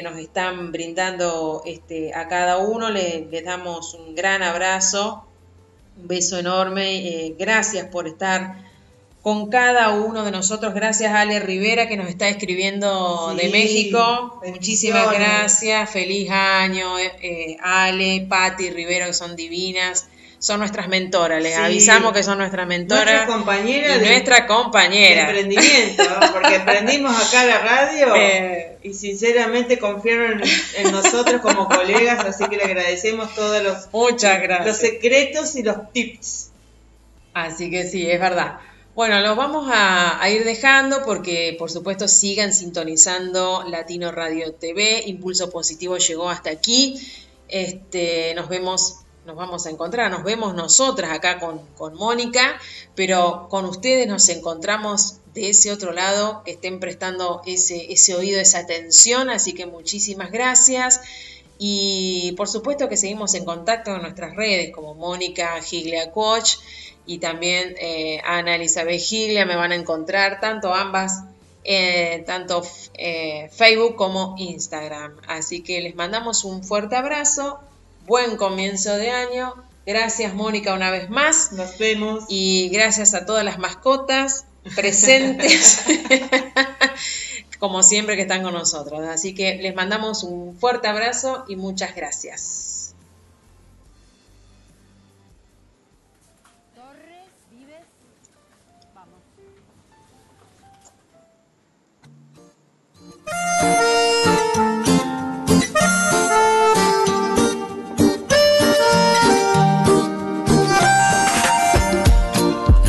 [0.01, 2.89] nos están brindando este, a cada uno.
[2.89, 5.27] Les, les damos un gran abrazo
[5.95, 7.07] un beso enorme.
[7.07, 8.66] Eh, gracias por estar
[9.27, 10.73] con cada uno de nosotros.
[10.73, 14.39] Gracias a Ale Rivera que nos está escribiendo de México.
[14.45, 15.89] Muchísimas gracias.
[15.89, 20.07] Feliz año, eh, Ale, Patti Rivera, que son divinas
[20.39, 21.43] son nuestras mentoras.
[21.43, 23.03] Les avisamos que son nuestras mentoras.
[23.03, 23.97] Nuestra compañera.
[23.97, 25.21] de, nuestra compañera.
[25.23, 28.77] emprendimiento, porque emprendimos acá la radio eh.
[28.81, 30.41] y sinceramente confiaron
[30.77, 34.67] en, nosotros como colegas, así que le agradecemos todos los, Muchas gracias.
[34.67, 36.51] los secretos y los tips.
[37.33, 38.59] Así que sí, es verdad.
[38.97, 45.03] Bueno, los vamos a, ir dejando porque, por supuesto, sigan sintonizando Latino Radio TV.
[45.05, 46.99] Impulso Positivo llegó hasta aquí.
[47.47, 52.59] Este, nos vemos nos vamos a encontrar, nos vemos nosotras acá con, Mónica,
[52.95, 58.39] pero con ustedes nos encontramos de ese otro lado, que estén prestando ese, ese oído,
[58.39, 61.01] esa atención, así que muchísimas gracias.
[61.59, 66.55] Y por supuesto que seguimos en contacto en nuestras redes como Mónica Giglia Coach
[67.07, 71.23] y también eh, Ana Elizabeth Giglia me van a encontrar, tanto ambas,
[71.63, 72.61] eh, tanto
[72.93, 75.15] eh, Facebook como Instagram.
[75.27, 77.59] Así que les mandamos un fuerte abrazo
[78.07, 79.53] buen comienzo de año.
[79.85, 81.51] Gracias Mónica una vez más.
[81.51, 82.25] Nos vemos.
[82.29, 85.81] Y gracias a todas las mascotas presentes,
[87.59, 89.07] como siempre que están con nosotros.
[89.07, 92.76] Así que les mandamos un fuerte abrazo y muchas gracias.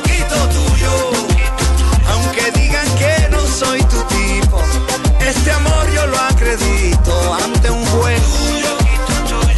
[0.00, 1.10] poquito tuyo.
[2.10, 4.60] Aunque digan que no soy tu tipo,
[5.20, 8.22] este amor yo lo acredito ante un juez.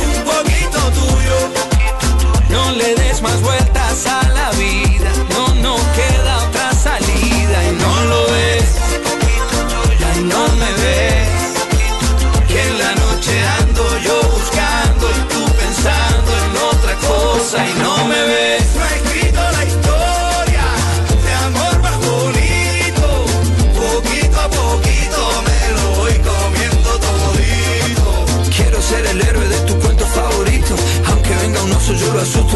[0.07, 1.37] Un poquito tuyo.
[2.49, 3.00] No le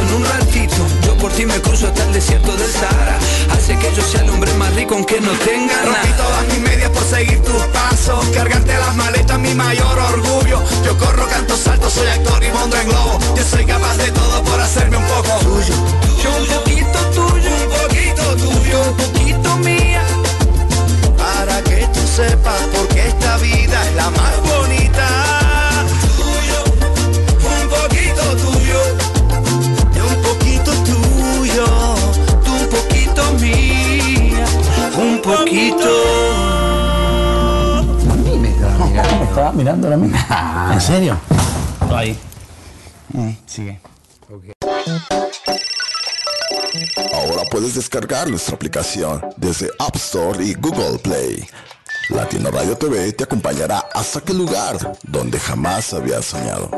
[0.05, 0.77] en un ratito.
[1.07, 3.19] Yo por ti me cruzo hasta el desierto del Sahara.
[3.53, 5.85] Hace que yo sea el hombre más rico aunque no tenga nada.
[5.85, 8.25] Rompí todas mis medias por seguir tus pasos.
[8.35, 10.63] Cargarte las maletas mi mayor orgullo.
[10.85, 13.19] Yo corro, canto, salto, soy actor y mondo en globo.
[13.37, 15.75] Yo soy capaz de todo por hacerme un poco tuyo.
[16.23, 20.03] Yo un poquito tuyo, un poquito tuyo, un poquito mía.
[21.17, 25.44] Para que tú sepas porque esta vida es la más bonita
[39.35, 39.93] estaba mirando.
[39.93, 41.19] ¿En serio?
[41.93, 42.17] Ahí.
[43.17, 43.81] Eh, sigue.
[47.13, 51.47] Ahora puedes descargar nuestra aplicación desde App Store y Google Play.
[52.11, 56.71] Latino Radio TV te acompañará hasta aquel lugar donde jamás habías soñado.